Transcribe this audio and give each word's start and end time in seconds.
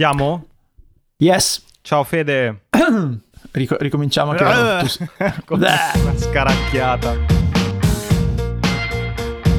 Andiamo? 0.00 0.46
Yes. 1.16 1.64
Ciao 1.80 2.04
Fede. 2.04 2.66
Rico- 3.50 3.76
ricominciamo 3.80 4.30
che 4.32 4.44
Con 5.44 5.58
una 5.58 5.76
scaracchiata. 6.14 7.16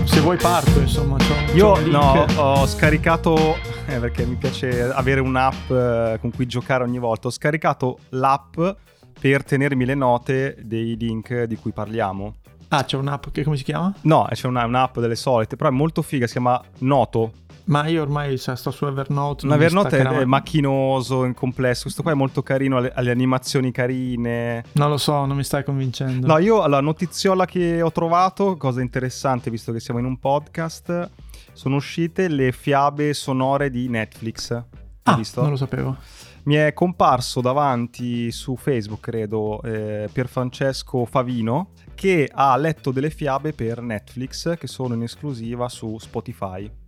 Se 0.05 0.21
vuoi 0.21 0.38
parto, 0.38 0.79
insomma. 0.79 1.17
c'ho- 1.17 1.54
Io 1.55 1.71
c'ho 1.73 1.86
no, 1.88 2.25
ho 2.38 2.65
scaricato 2.67 3.57
eh, 3.88 3.99
perché 3.99 4.25
mi 4.25 4.36
piace 4.36 4.81
avere 4.89 5.20
un'app 5.20 5.70
eh, 5.71 6.17
con 6.22 6.31
cui 6.31 6.46
giocare 6.46 6.85
ogni 6.85 6.99
volta. 6.99 7.28
Ho 7.28 7.31
scaricato 7.31 7.99
l'app 8.12 8.62
per 9.19 9.44
tenermi 9.44 9.83
le 9.83 9.96
note 9.96 10.56
dei 10.62 10.96
link 10.96 11.44
di 11.44 11.58
cui 11.58 11.74
parliamo. 11.74 12.35
Ah, 12.69 12.85
c'è 12.85 12.96
un'app 12.96 13.26
che 13.33 13.44
come 13.44 13.58
si 13.58 13.63
chiama? 13.65 13.94
No, 14.03 14.26
c'è 14.31 14.47
una- 14.47 14.63
un'app 14.63 14.99
delle 14.99 15.15
solite, 15.17 15.58
però 15.58 15.67
è 15.67 15.74
molto 15.74 16.02
figa, 16.02 16.27
si 16.27 16.31
chiama 16.31 16.63
Noto. 16.77 17.34
Ma 17.70 17.86
io 17.86 18.02
ormai 18.02 18.38
sa, 18.38 18.55
sto 18.55 18.72
su 18.72 18.86
Evernote. 18.86 19.45
Mi 19.45 19.54
Evernote 19.54 19.99
è, 19.99 20.04
è 20.04 20.26
macchinoso, 20.26 21.23
in 21.23 21.36
complesso. 21.36 21.84
Questo 21.84 22.02
qua 22.02 22.12
è 22.12 22.16
molto 22.16 22.42
carino, 22.42 22.78
ha 22.78 22.80
le, 22.80 22.92
ha 22.92 23.02
le 23.02 23.12
animazioni 23.12 23.72
carine. 23.72 24.64
Non 24.73 24.90
lo 24.90 24.98
so, 24.98 25.26
non 25.26 25.38
mi 25.38 25.44
stai 25.44 25.64
convincendo. 25.64 26.26
No, 26.26 26.40
io 26.40 26.66
la 26.66 26.82
notiziola 26.82 27.45
che 27.45 27.84
ho 27.84 27.92
trovato, 27.92 28.58
cosa 28.58 28.82
interessante 28.82 29.52
visto 29.52 29.72
che 29.72 29.80
siamo 29.80 30.00
in 30.00 30.05
un 30.05 30.18
podcast, 30.18 31.12
sono 31.54 31.76
uscite 31.76 32.28
le 32.28 32.52
fiabe 32.52 33.14
sonore 33.14 33.70
di 33.70 33.88
Netflix. 33.88 34.52
Hai 34.52 34.64
ah, 35.04 35.16
visto? 35.16 35.42
non 35.42 35.52
lo 35.52 35.56
sapevo. 35.56 35.95
Mi 36.44 36.56
è 36.56 36.73
comparso 36.73 37.40
davanti 37.40 38.31
su 38.31 38.56
Facebook, 38.56 39.02
credo, 39.02 39.62
eh, 39.62 40.09
Pierfrancesco 40.12 41.06
Favino, 41.06 41.73
che 41.94 42.28
ha 42.34 42.58
letto 42.58 42.90
delle 42.90 43.12
fiabe 43.12 43.54
per 43.54 43.80
Netflix 43.81 44.58
che 44.58 44.66
sono 44.66 44.95
in 44.95 45.04
esclusiva 45.04 45.70
su 45.70 46.00
Spotify. 46.00 46.79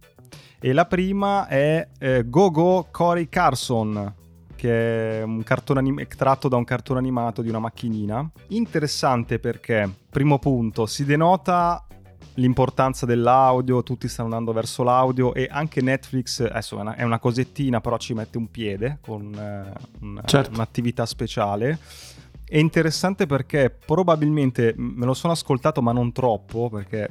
E 0.64 0.74
la 0.74 0.86
prima 0.86 1.48
è 1.48 1.88
eh, 1.98 2.24
Gogo 2.30 2.88
Cory 2.92 3.30
Carson, 3.30 4.14
che 4.56 5.20
è 5.20 5.24
un 5.24 5.42
cartone 5.42 5.80
anim- 5.80 6.06
tratto 6.16 6.48
da 6.48 6.56
un 6.56 6.64
cartone 6.66 7.00
animato 7.00 7.42
di 7.42 7.50
una 7.50 7.58
macchinina. 7.58 8.30
Interessante 8.50 9.40
perché, 9.40 9.90
primo 10.12 10.38
punto, 10.38 10.86
si 10.86 11.04
denota 11.04 11.84
l'importanza 12.36 13.08
dell'audio, 13.08 13.82
tutti 13.82 14.08
stanno 14.08 14.28
andando 14.30 14.54
verso 14.54 14.84
l'audio 14.84 15.34
e 15.34 15.48
anche 15.50 15.82
Netflix, 15.82 16.42
adesso 16.42 16.78
è 16.78 16.82
una, 16.82 16.96
è 16.96 17.02
una 17.04 17.18
cosettina, 17.18 17.82
però 17.82 17.98
ci 17.98 18.14
mette 18.14 18.38
un 18.38 18.52
piede 18.52 19.00
con 19.02 19.34
eh, 19.34 19.74
un- 20.02 20.22
Certo. 20.26 20.52
un'attività 20.54 21.08
speciale. 21.08 21.80
È 22.52 22.58
interessante 22.58 23.28
perché 23.28 23.70
probabilmente 23.70 24.74
me 24.76 25.06
lo 25.06 25.14
sono 25.14 25.32
ascoltato, 25.32 25.82
ma 25.82 25.94
non 25.94 26.12
troppo, 26.12 26.70
perché 26.70 27.08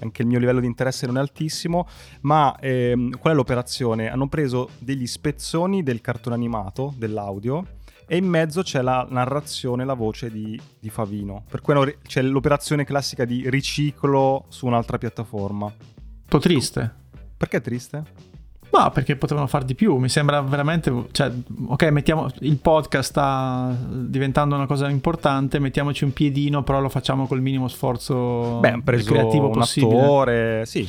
anche 0.00 0.22
il 0.22 0.26
mio 0.26 0.40
livello 0.40 0.58
di 0.58 0.66
interesse 0.66 1.06
non 1.06 1.16
è 1.16 1.20
altissimo. 1.20 1.86
Ma 2.22 2.58
ehm, 2.58 3.16
qual 3.18 3.34
è 3.34 3.36
l'operazione? 3.36 4.10
Hanno 4.10 4.26
preso 4.26 4.70
degli 4.80 5.06
spezzoni 5.06 5.84
del 5.84 6.00
cartone 6.00 6.34
animato, 6.34 6.92
dell'audio, 6.96 7.64
e 8.04 8.16
in 8.16 8.26
mezzo 8.26 8.62
c'è 8.62 8.82
la 8.82 9.06
narrazione, 9.08 9.84
la 9.84 9.94
voce 9.94 10.28
di, 10.28 10.60
di 10.80 10.90
Favino. 10.90 11.44
Per 11.48 11.60
cui 11.60 11.96
c'è 12.02 12.22
l'operazione 12.22 12.84
classica 12.84 13.24
di 13.24 13.48
riciclo 13.48 14.46
su 14.48 14.66
un'altra 14.66 14.98
piattaforma. 14.98 15.66
Un 15.66 16.28
po' 16.28 16.38
triste. 16.40 16.92
Perché 17.36 17.58
è 17.58 17.60
triste? 17.60 18.33
Ma 18.74 18.90
perché 18.90 19.14
potevano 19.14 19.46
far 19.46 19.62
di 19.62 19.76
più? 19.76 19.98
Mi 19.98 20.08
sembra 20.08 20.40
veramente. 20.42 20.92
Cioè, 21.12 21.30
ok, 21.66 21.84
mettiamo. 21.90 22.28
Il 22.40 22.56
podcast 22.56 23.08
sta 23.08 23.72
diventando 23.88 24.56
una 24.56 24.66
cosa 24.66 24.88
importante. 24.88 25.60
Mettiamoci 25.60 26.02
un 26.02 26.12
piedino, 26.12 26.64
però 26.64 26.80
lo 26.80 26.88
facciamo 26.88 27.28
col 27.28 27.40
minimo 27.40 27.68
sforzo 27.68 28.58
Beh, 28.58 28.80
preso 28.82 29.12
creativo 29.12 29.46
un 29.46 29.52
possibile. 29.52 30.00
attore, 30.00 30.66
sì. 30.66 30.88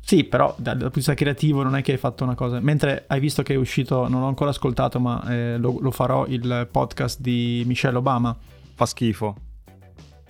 Sì, 0.00 0.24
però 0.24 0.52
dal, 0.58 0.72
punto 0.72 0.88
di 0.88 0.94
vista 0.96 1.14
creativo 1.14 1.62
non 1.62 1.76
è 1.76 1.82
che 1.82 1.92
hai 1.92 1.98
fatto 1.98 2.24
una 2.24 2.34
cosa. 2.34 2.58
Mentre 2.58 3.04
hai 3.06 3.20
visto 3.20 3.44
che 3.44 3.54
è 3.54 3.56
uscito, 3.56 4.08
non 4.08 4.20
l'ho 4.20 4.26
ancora 4.26 4.50
ascoltato, 4.50 4.98
ma 4.98 5.22
eh, 5.30 5.58
lo, 5.58 5.78
lo 5.80 5.92
farò 5.92 6.26
il 6.26 6.66
podcast 6.68 7.20
di 7.20 7.62
Michelle 7.66 7.98
Obama. 7.98 8.36
Fa 8.74 8.84
schifo. 8.84 9.36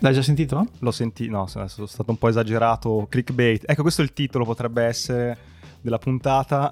L'hai 0.01 0.13
già 0.13 0.21
sentito? 0.21 0.67
L'ho 0.81 0.91
sentito, 0.91 1.31
no, 1.31 1.47
sono 1.47 1.87
stato 1.87 2.11
un 2.11 2.19
po' 2.19 2.29
esagerato. 2.29 3.07
Clickbait. 3.09 3.65
Ecco, 3.67 3.81
questo 3.81 4.03
è 4.03 4.05
il 4.05 4.13
titolo, 4.13 4.45
potrebbe 4.45 4.83
essere 4.83 5.51
della 5.83 5.99
puntata. 5.99 6.71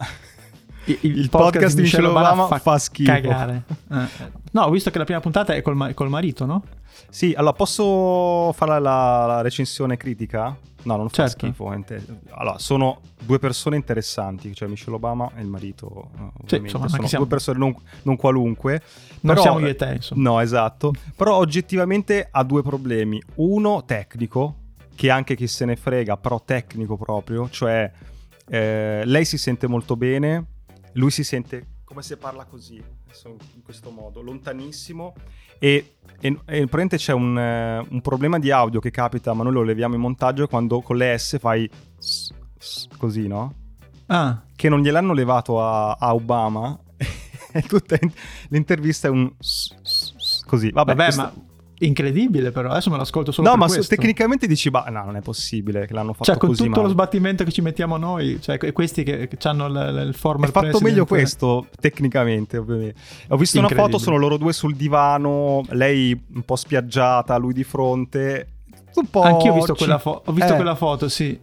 Il, 0.84 0.98
Il 1.02 1.28
podcast 1.28 1.76
di 1.76 1.82
Michelle 1.82 2.06
Obama 2.08 2.46
fa 2.58 2.78
schifo. 2.78 3.12
Cagare. 3.12 3.64
Eh, 3.90 3.96
eh. 4.02 4.30
No, 4.52 4.62
ho 4.62 4.70
visto 4.70 4.90
che 4.90 4.98
la 4.98 5.04
prima 5.04 5.20
puntata 5.20 5.52
è 5.54 5.60
col, 5.62 5.92
col 5.94 6.08
marito, 6.08 6.46
no? 6.46 6.64
Sì, 7.10 7.34
allora 7.36 7.52
posso 7.52 8.52
fare 8.52 8.80
la, 8.80 9.26
la 9.26 9.40
recensione 9.42 9.96
critica? 9.96 10.56
No, 10.82 10.96
non 10.96 11.08
fa 11.10 11.28
Certo. 11.28 11.46
schifo. 11.46 11.72
ente- 11.72 12.02
Allora, 12.30 12.58
sono 12.58 13.00
due 13.20 13.38
persone 13.38 13.76
interessanti, 13.76 14.54
cioè 14.54 14.68
Michelle 14.68 14.96
Obama 14.96 15.30
e 15.36 15.42
il 15.42 15.46
marito. 15.48 15.86
eh, 15.86 16.22
ovviamente. 16.22 16.56
insomma, 16.56 16.88
sono 16.88 17.06
siamo- 17.06 17.24
due 17.26 17.34
persone 17.34 17.58
non, 17.58 17.74
non 18.02 18.16
qualunque. 18.16 18.82
Non 19.20 19.34
Però- 19.34 19.42
siamo 19.42 19.58
io 19.58 19.66
e 19.66 19.74
te, 19.76 19.92
insomma. 19.96 20.22
No, 20.30 20.40
esatto. 20.40 20.92
Però 21.14 21.36
oggettivamente 21.36 22.26
ha 22.30 22.42
due 22.42 22.62
problemi. 22.62 23.22
Uno 23.36 23.84
tecnico, 23.84 24.54
che 24.94 25.10
anche 25.10 25.36
chi 25.36 25.46
se 25.46 25.64
ne 25.66 25.76
frega, 25.76 26.16
però 26.16 26.40
tecnico 26.42 26.96
proprio, 26.96 27.48
cioè 27.50 27.90
eh, 28.50 29.02
lei 29.04 29.24
si 29.24 29.38
sente 29.38 29.66
molto 29.66 29.96
bene, 29.96 30.46
lui 30.94 31.10
si 31.10 31.22
sente 31.24 31.66
come 31.84 32.02
se 32.02 32.16
parla 32.16 32.44
così, 32.44 32.76
in 32.76 33.62
questo 33.64 33.90
modo, 33.90 34.20
lontanissimo 34.22 35.12
e, 35.58 35.96
e, 36.20 36.38
e 36.46 36.66
c'è 36.96 37.12
un, 37.12 37.36
eh, 37.36 37.84
un 37.88 38.00
problema 38.00 38.38
di 38.38 38.52
audio 38.52 38.78
che 38.78 38.92
capita, 38.92 39.32
ma 39.34 39.42
noi 39.42 39.52
lo 39.52 39.62
leviamo 39.62 39.96
in 39.96 40.00
montaggio 40.00 40.46
quando 40.46 40.80
con 40.82 40.96
le 40.96 41.18
S 41.18 41.38
fai 41.40 41.68
s- 41.98 42.32
s- 42.56 42.86
così, 42.96 43.26
no? 43.26 43.54
Ah, 44.06 44.40
che 44.54 44.68
non 44.68 44.80
gliel'hanno 44.82 45.12
levato 45.12 45.60
a, 45.60 45.92
a 45.92 46.14
Obama. 46.14 46.78
tutta 47.66 47.96
in- 48.00 48.12
l'intervista 48.50 49.08
è 49.08 49.10
un 49.10 49.28
s- 49.38 50.44
così. 50.46 50.70
Vabbè, 50.70 50.94
vabbè, 50.94 51.04
questo- 51.04 51.22
ma 51.22 51.32
incredibile 51.80 52.50
però. 52.50 52.70
Adesso 52.70 52.90
me 52.90 52.96
l'ascolto 52.96 53.32
solo 53.32 53.48
No, 53.48 53.56
ma 53.56 53.66
questo. 53.66 53.94
tecnicamente 53.94 54.46
dici, 54.46 54.70
ma 54.70 54.84
no, 54.88 55.04
non 55.04 55.16
è 55.16 55.20
possibile 55.20 55.86
che 55.86 55.92
l'hanno 55.94 56.12
fatto 56.12 56.24
Cioè, 56.24 56.36
con 56.36 56.48
così 56.50 56.62
tutto 56.64 56.76
lo 56.76 56.82
male. 56.82 56.92
sbattimento 56.94 57.44
che 57.44 57.50
ci 57.52 57.60
mettiamo 57.62 57.96
noi, 57.96 58.38
cioè 58.40 58.58
que- 58.58 58.72
questi 58.72 59.02
che, 59.02 59.28
che 59.28 59.48
hanno 59.48 59.66
il, 59.66 60.06
il 60.08 60.14
former 60.14 60.48
È 60.48 60.52
fatto 60.52 60.66
president- 60.66 60.90
meglio 60.90 61.06
questo, 61.06 61.66
tecnicamente, 61.80 62.56
ovviamente. 62.58 62.94
Ho 63.28 63.36
visto 63.36 63.58
una 63.58 63.68
foto, 63.68 63.98
sono 63.98 64.16
loro 64.16 64.36
due 64.36 64.52
sul 64.52 64.74
divano, 64.76 65.62
lei 65.70 66.18
un 66.34 66.42
po' 66.42 66.56
spiaggiata, 66.56 67.36
lui 67.36 67.52
di 67.52 67.64
fronte. 67.64 68.48
Un 68.94 69.08
po' 69.08 69.22
Anch'io 69.22 69.52
ho 69.52 69.54
visto, 69.54 69.74
quella, 69.74 69.98
fo- 69.98 70.22
ho 70.24 70.32
visto 70.32 70.52
Eh, 70.52 70.56
quella 70.56 70.74
foto, 70.74 71.08
sì. 71.08 71.38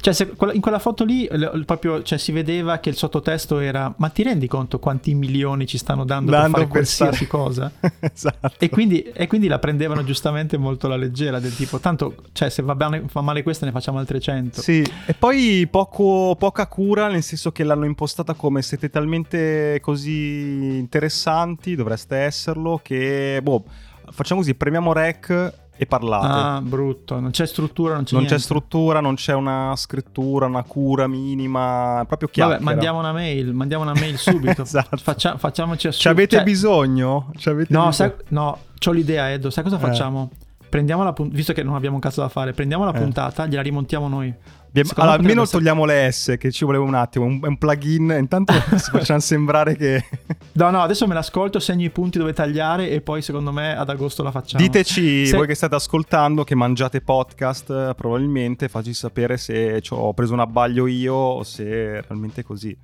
Cioè, 0.00 0.12
se- 0.12 0.32
in 0.52 0.60
quella 0.60 0.78
foto 0.78 1.04
lì 1.04 1.28
proprio 1.64 2.02
cioè, 2.02 2.18
si 2.18 2.32
vedeva 2.32 2.78
che 2.78 2.88
il 2.88 2.96
sottotesto 2.96 3.58
era: 3.58 3.92
Ma 3.98 4.08
ti 4.08 4.22
rendi 4.22 4.46
conto 4.46 4.78
quanti 4.78 5.14
milioni 5.14 5.66
ci 5.66 5.78
stanno 5.78 6.04
dando, 6.04 6.30
dando 6.30 6.50
per 6.50 6.58
fare 6.58 6.68
qualsiasi 6.68 7.24
stare- 7.24 7.26
cosa? 7.26 7.72
esatto. 8.00 8.54
E 8.58 8.68
quindi, 8.68 9.02
e 9.02 9.26
quindi 9.26 9.48
la 9.48 9.58
prendevano 9.58 10.04
giustamente 10.04 10.56
molto 10.56 10.86
alla 10.86 10.96
leggera, 10.96 11.38
del 11.40 11.54
tipo, 11.54 11.78
tanto, 11.78 12.14
cioè, 12.32 12.50
se 12.50 12.62
va, 12.62 12.74
bene, 12.74 13.04
fa 13.08 13.20
male 13.20 13.42
questa 13.42 13.66
ne 13.66 13.72
facciamo 13.72 13.98
altre 13.98 14.20
100. 14.20 14.60
Sì, 14.60 14.84
e 15.06 15.14
poi 15.14 15.66
poco- 15.70 16.36
poca 16.38 16.66
cura, 16.66 17.08
nel 17.08 17.22
senso 17.22 17.52
che 17.52 17.64
l'hanno 17.64 17.84
impostata 17.84 18.34
come 18.34 18.62
siete 18.62 18.90
talmente 18.90 19.78
così 19.80 20.76
interessanti, 20.78 21.74
dovreste 21.74 22.16
esserlo, 22.16 22.80
che 22.82 23.40
boh, 23.42 23.64
facciamo 24.10 24.40
così, 24.40 24.54
premiamo 24.54 24.92
rec 24.92 25.52
e 25.78 25.86
parlate. 25.86 26.26
Ah, 26.26 26.60
brutto, 26.60 27.18
non 27.20 27.30
c'è 27.30 27.46
struttura, 27.46 27.94
non 27.94 28.02
c'è 28.04 28.12
non 28.12 28.22
niente. 28.22 28.36
c'è 28.38 28.42
struttura, 28.44 29.00
non 29.00 29.14
c'è 29.14 29.32
una 29.32 29.72
scrittura, 29.76 30.46
una 30.46 30.64
cura 30.64 31.06
minima, 31.06 32.04
proprio 32.06 32.28
chiacchiera. 32.28 32.58
Vabbè, 32.60 32.62
mandiamo 32.64 32.98
una 32.98 33.12
mail, 33.12 33.52
mandiamo 33.54 33.84
una 33.84 33.94
mail 33.94 34.18
subito. 34.18 34.62
Esatto. 34.68 34.96
Faccia- 34.96 35.38
facciamoci 35.38 35.80
Ci 35.80 35.86
assumere. 35.88 36.20
avete 36.20 36.36
cioè, 36.36 36.44
bisogno? 36.44 37.30
Ci 37.36 37.48
avete 37.48 37.72
No, 37.72 37.86
bisogno? 37.86 37.92
sai, 37.92 38.12
no, 38.28 38.58
c'ho 38.78 38.90
l'idea, 38.90 39.30
Edo. 39.30 39.50
Sai 39.50 39.62
cosa 39.62 39.76
Eh. 39.76 39.80
facciamo? 39.80 40.30
Prendiamo 40.68 41.02
la 41.04 41.12
puntata, 41.14 41.36
visto 41.36 41.52
che 41.54 41.62
non 41.62 41.74
abbiamo 41.76 41.94
un 41.94 42.00
cazzo 42.02 42.20
da 42.20 42.28
fare, 42.28 42.52
prendiamo 42.52 42.84
la 42.84 42.92
Eh. 42.92 42.98
puntata, 42.98 43.46
gliela 43.46 43.62
rimontiamo 43.62 44.06
noi. 44.08 44.34
Allora, 44.80 45.12
me 45.12 45.16
almeno 45.18 45.42
potrebbe 45.42 45.50
togliamo 45.50 45.84
le 45.84 46.10
S, 46.12 46.34
che 46.38 46.50
ci 46.50 46.64
voleva 46.64 46.84
un 46.84 46.94
attimo, 46.94 47.24
un, 47.24 47.40
un 47.42 47.58
plugin, 47.58 48.16
intanto 48.18 48.52
facciamo 48.92 49.20
sembrare 49.20 49.76
che... 49.76 50.04
No, 50.52 50.70
no, 50.70 50.80
adesso 50.82 51.06
me 51.06 51.14
l'ascolto, 51.14 51.58
segno 51.60 51.84
i 51.84 51.90
punti 51.90 52.18
dove 52.18 52.32
tagliare 52.32 52.90
e 52.90 53.00
poi 53.00 53.22
secondo 53.22 53.52
me 53.52 53.76
ad 53.76 53.88
agosto 53.88 54.22
la 54.22 54.30
facciamo. 54.30 54.62
Diteci, 54.62 55.26
Se- 55.26 55.36
voi 55.36 55.46
che 55.46 55.54
state 55.54 55.74
ascoltando, 55.74 56.44
che 56.44 56.54
mangiate 56.54 57.00
podcast, 57.00 57.94
probabilmente, 57.94 58.68
facci 58.68 58.92
sapere 58.94 59.36
se 59.36 59.82
ho 59.90 60.12
preso 60.14 60.32
un 60.32 60.40
abbaglio 60.40 60.86
io 60.86 61.14
o 61.14 61.42
se 61.42 61.64
è 61.64 62.02
realmente 62.06 62.42
così. 62.42 62.76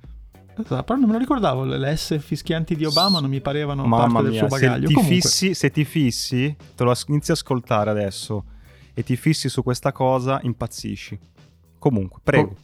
Esatto, 0.57 0.83
Però 0.83 0.97
non 0.97 1.07
me 1.07 1.13
lo 1.13 1.19
ricordavo, 1.19 1.65
le 1.65 1.95
S 1.97 2.17
fischianti 2.17 2.75
di 2.75 2.85
Obama 2.85 3.19
non 3.19 3.29
mi 3.29 3.41
parevano 3.41 3.85
Mamma 3.85 4.05
parte 4.05 4.21
del 4.21 4.31
mia, 4.31 4.47
suo 4.47 4.57
se 4.57 4.65
bagaglio. 4.65 4.87
ti, 4.87 4.93
Comunque, 4.93 5.19
fissi, 5.21 5.53
se 5.53 5.69
ti 5.69 5.83
fissi, 5.83 6.55
te 6.75 6.83
lo 6.83 6.93
inizi 7.07 7.31
a 7.31 7.33
ascoltare 7.33 7.89
adesso 7.89 8.45
e 8.93 9.03
ti 9.03 9.17
fissi 9.17 9.49
su 9.49 9.63
questa 9.63 9.91
cosa, 9.91 10.39
impazzisci. 10.43 11.19
Comunque, 11.89 12.19
prego. 12.23 12.55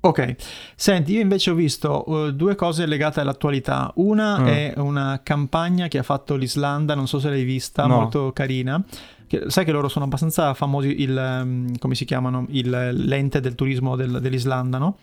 Ok, 0.00 0.36
senti, 0.76 1.12
io 1.12 1.20
invece 1.20 1.50
ho 1.50 1.54
visto 1.54 2.08
uh, 2.10 2.30
due 2.32 2.54
cose 2.54 2.86
legate 2.86 3.20
all'attualità. 3.20 3.92
Una 3.96 4.38
Mm. 4.38 4.46
è 4.46 4.72
una 4.76 5.20
campagna 5.22 5.88
che 5.88 5.98
ha 5.98 6.02
fatto 6.02 6.36
l'Islanda, 6.36 6.94
non 6.94 7.06
so 7.06 7.18
se 7.18 7.28
l'hai 7.28 7.44
vista, 7.44 7.86
No. 7.86 7.96
molto 7.96 8.32
carina. 8.32 8.82
Che- 9.26 9.44
sai 9.50 9.64
che 9.66 9.72
loro 9.72 9.88
sono 9.88 10.04
abbastanza 10.06 10.54
famosi, 10.54 11.02
il, 11.02 11.40
um, 11.42 11.76
come 11.78 11.94
si 11.96 12.04
chiamano, 12.04 12.46
il, 12.50 12.70
l'ente 12.92 13.40
del 13.40 13.54
turismo 13.56 13.94
del- 13.96 14.20
dell'Islanda, 14.20 14.78
no? 14.78 14.98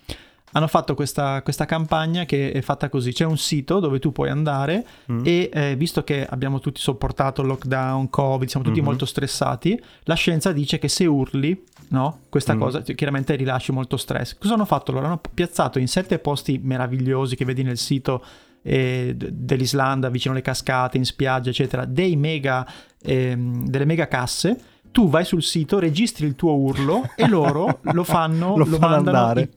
Hanno 0.54 0.68
fatto 0.68 0.96
questa, 0.96 1.42
questa, 1.42 1.66
campagna 1.66 2.26
che 2.26 2.52
è 2.52 2.62
fatta 2.62 2.90
così. 2.90 3.12
C'è 3.12 3.26
un 3.26 3.38
sito 3.38 3.80
dove 3.80 4.00
tu 4.00 4.12
puoi 4.12 4.30
andare 4.30 4.86
mm. 5.12 5.22
e 5.24 5.50
eh, 5.52 5.76
visto 5.76 6.04
che 6.04 6.26
abbiamo 6.26 6.60
tutti 6.60 6.80
sopportato 6.80 7.42
il 7.42 7.48
lockdown, 7.48 8.10
covid, 8.10 8.48
siamo 8.48 8.66
tutti 8.66 8.78
mm-hmm. 8.78 8.88
molto 8.88 9.06
stressati, 9.06 9.82
la 10.04 10.16
scienza 10.16 10.52
dice 10.52 10.80
che 10.80 10.88
se 10.88 11.06
urli, 11.06 11.64
no? 11.90 12.20
Questa 12.30 12.56
mm. 12.56 12.60
cosa 12.60 12.82
chiaramente 12.82 13.36
rilasci 13.36 13.72
molto 13.72 13.98
stress. 13.98 14.38
Cosa 14.38 14.54
hanno 14.54 14.66
fatto 14.66 14.92
loro? 14.92 15.06
Hanno 15.06 15.22
piazzato 15.34 15.80
in 15.80 15.88
sette 15.88 16.20
posti 16.20 16.60
meravigliosi 16.62 17.36
che 17.36 17.46
vedi 17.46 17.64
nel 17.64 17.78
sito 17.78 18.24
eh, 18.62 19.16
dell'Islanda, 19.16 20.10
vicino 20.10 20.34
alle 20.34 20.44
cascate, 20.44 20.98
in 20.98 21.06
spiaggia, 21.06 21.50
eccetera, 21.50 21.86
dei 21.86 22.16
mega, 22.16 22.66
ehm, 23.02 23.68
delle 23.68 23.86
mega 23.86 24.08
casse 24.08 24.72
tu 24.92 25.10
vai 25.10 25.26
sul 25.26 25.42
sito, 25.42 25.80
registri 25.80 26.28
il 26.28 26.36
tuo 26.36 26.54
urlo 26.54 27.10
e 27.16 27.28
loro 27.28 27.80
lo 27.82 28.04
fanno, 28.06 28.56
lo, 28.56 28.64
lo 28.64 28.78
mandano 28.78 29.18
andare. 29.18 29.50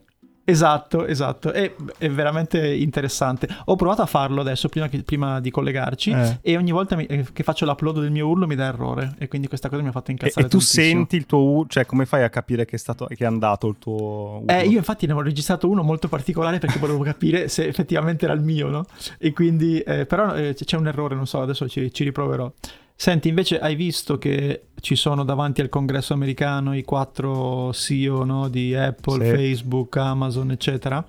Esatto, 0.48 1.06
esatto, 1.06 1.50
è, 1.50 1.74
è, 1.98 2.08
veramente 2.08 2.72
interessante. 2.72 3.48
Ho 3.64 3.74
provato 3.74 4.02
a 4.02 4.06
farlo 4.06 4.42
adesso 4.42 4.68
prima, 4.68 4.88
che, 4.88 5.02
prima 5.02 5.40
di 5.40 5.50
collegarci 5.50 6.12
eh. 6.12 6.38
e 6.40 6.56
ogni 6.56 6.70
volta 6.70 6.94
mi, 6.94 7.04
eh, 7.06 7.26
che 7.32 7.42
faccio 7.42 7.64
l'upload 7.64 7.98
del 7.98 8.12
mio 8.12 8.28
urlo 8.28 8.46
mi 8.46 8.54
dà 8.54 8.66
errore 8.66 9.16
e 9.18 9.26
quindi 9.26 9.48
questa 9.48 9.68
cosa 9.68 9.82
mi 9.82 9.88
ha 9.88 9.90
fatto 9.90 10.12
incazzare. 10.12 10.42
E, 10.42 10.46
e 10.46 10.48
tu 10.48 10.60
senti 10.60 11.16
il 11.16 11.26
tuo 11.26 11.40
urlo, 11.40 11.66
cioè 11.68 11.84
come 11.84 12.06
fai 12.06 12.22
a 12.22 12.30
capire 12.30 12.64
che 12.64 12.76
è, 12.76 12.78
stato, 12.78 13.06
che 13.06 13.16
è 13.16 13.26
andato 13.26 13.66
il 13.66 13.74
tuo 13.80 14.36
urlo? 14.36 14.44
Eh, 14.46 14.68
io 14.68 14.78
infatti 14.78 15.06
ne 15.06 15.14
ho 15.14 15.20
registrato 15.20 15.68
uno 15.68 15.82
molto 15.82 16.06
particolare 16.06 16.58
perché 16.58 16.78
volevo 16.78 17.02
capire 17.02 17.48
se 17.48 17.66
effettivamente 17.66 18.24
era 18.24 18.34
il 18.34 18.42
mio, 18.42 18.68
no? 18.68 18.84
E 19.18 19.32
quindi, 19.32 19.80
eh, 19.80 20.06
però 20.06 20.32
eh, 20.32 20.54
c'è 20.54 20.76
un 20.76 20.86
errore, 20.86 21.16
non 21.16 21.26
so, 21.26 21.40
adesso 21.40 21.68
ci, 21.68 21.92
ci 21.92 22.04
riproverò. 22.04 22.52
Senti, 22.98 23.28
invece 23.28 23.58
hai 23.58 23.74
visto 23.74 24.16
che 24.16 24.68
ci 24.80 24.96
sono 24.96 25.22
davanti 25.22 25.60
al 25.60 25.68
congresso 25.68 26.14
americano 26.14 26.74
i 26.74 26.82
quattro 26.82 27.70
CEO 27.74 28.24
no, 28.24 28.48
di 28.48 28.74
Apple, 28.74 29.22
sì. 29.22 29.30
Facebook, 29.32 29.98
Amazon, 29.98 30.50
eccetera? 30.50 31.06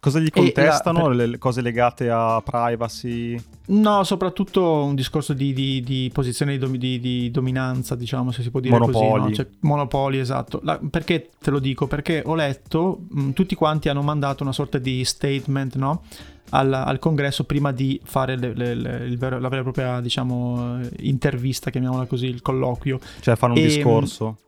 Cosa 0.00 0.18
gli 0.18 0.30
contestano? 0.30 1.08
La, 1.08 1.16
per... 1.16 1.28
Le 1.28 1.38
cose 1.38 1.60
legate 1.60 2.08
a 2.08 2.40
privacy? 2.42 3.38
No, 3.66 4.02
soprattutto 4.04 4.84
un 4.84 4.94
discorso 4.94 5.34
di, 5.34 5.52
di, 5.52 5.82
di 5.82 6.10
posizione 6.12 6.56
di, 6.56 7.00
di, 7.00 7.30
dominanza, 7.30 7.94
diciamo, 7.94 8.30
se 8.30 8.42
si 8.42 8.50
può 8.50 8.60
dire 8.60 8.78
monopoli. 8.78 9.08
così. 9.08 9.28
No? 9.28 9.34
Cioè, 9.34 9.46
monopoli, 9.60 10.18
esatto. 10.18 10.60
La, 10.62 10.78
perché 10.88 11.30
te 11.38 11.50
lo 11.50 11.58
dico? 11.58 11.86
Perché 11.86 12.22
ho 12.24 12.34
letto, 12.34 13.00
mh, 13.10 13.30
tutti 13.32 13.54
quanti 13.54 13.88
hanno 13.88 14.02
mandato 14.02 14.42
una 14.42 14.52
sorta 14.52 14.78
di 14.78 15.04
statement, 15.04 15.74
no? 15.74 16.02
Al, 16.50 16.72
al, 16.72 16.98
congresso 16.98 17.44
prima 17.44 17.72
di 17.72 18.00
fare 18.04 18.36
le, 18.36 18.54
le, 18.54 18.74
le, 18.74 19.16
vero, 19.16 19.38
la 19.38 19.48
vera 19.48 19.60
e 19.60 19.64
propria 19.64 20.00
diciamo, 20.00 20.80
intervista, 21.00 21.70
chiamiamola 21.70 22.06
così, 22.06 22.26
il 22.26 22.42
colloquio. 22.42 22.98
Cioè 23.20 23.36
fanno 23.36 23.54
un 23.54 23.60
e, 23.60 23.66
discorso. 23.66 24.38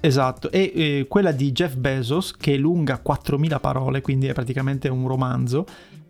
Esatto, 0.00 0.50
e 0.50 0.72
eh, 0.74 1.06
quella 1.08 1.32
di 1.32 1.50
Jeff 1.50 1.74
Bezos, 1.74 2.36
che 2.36 2.54
è 2.54 2.56
lunga 2.56 3.02
4.000 3.04 3.60
parole, 3.60 4.00
quindi 4.00 4.28
è 4.28 4.32
praticamente 4.32 4.88
un 4.88 5.08
romanzo, 5.08 5.66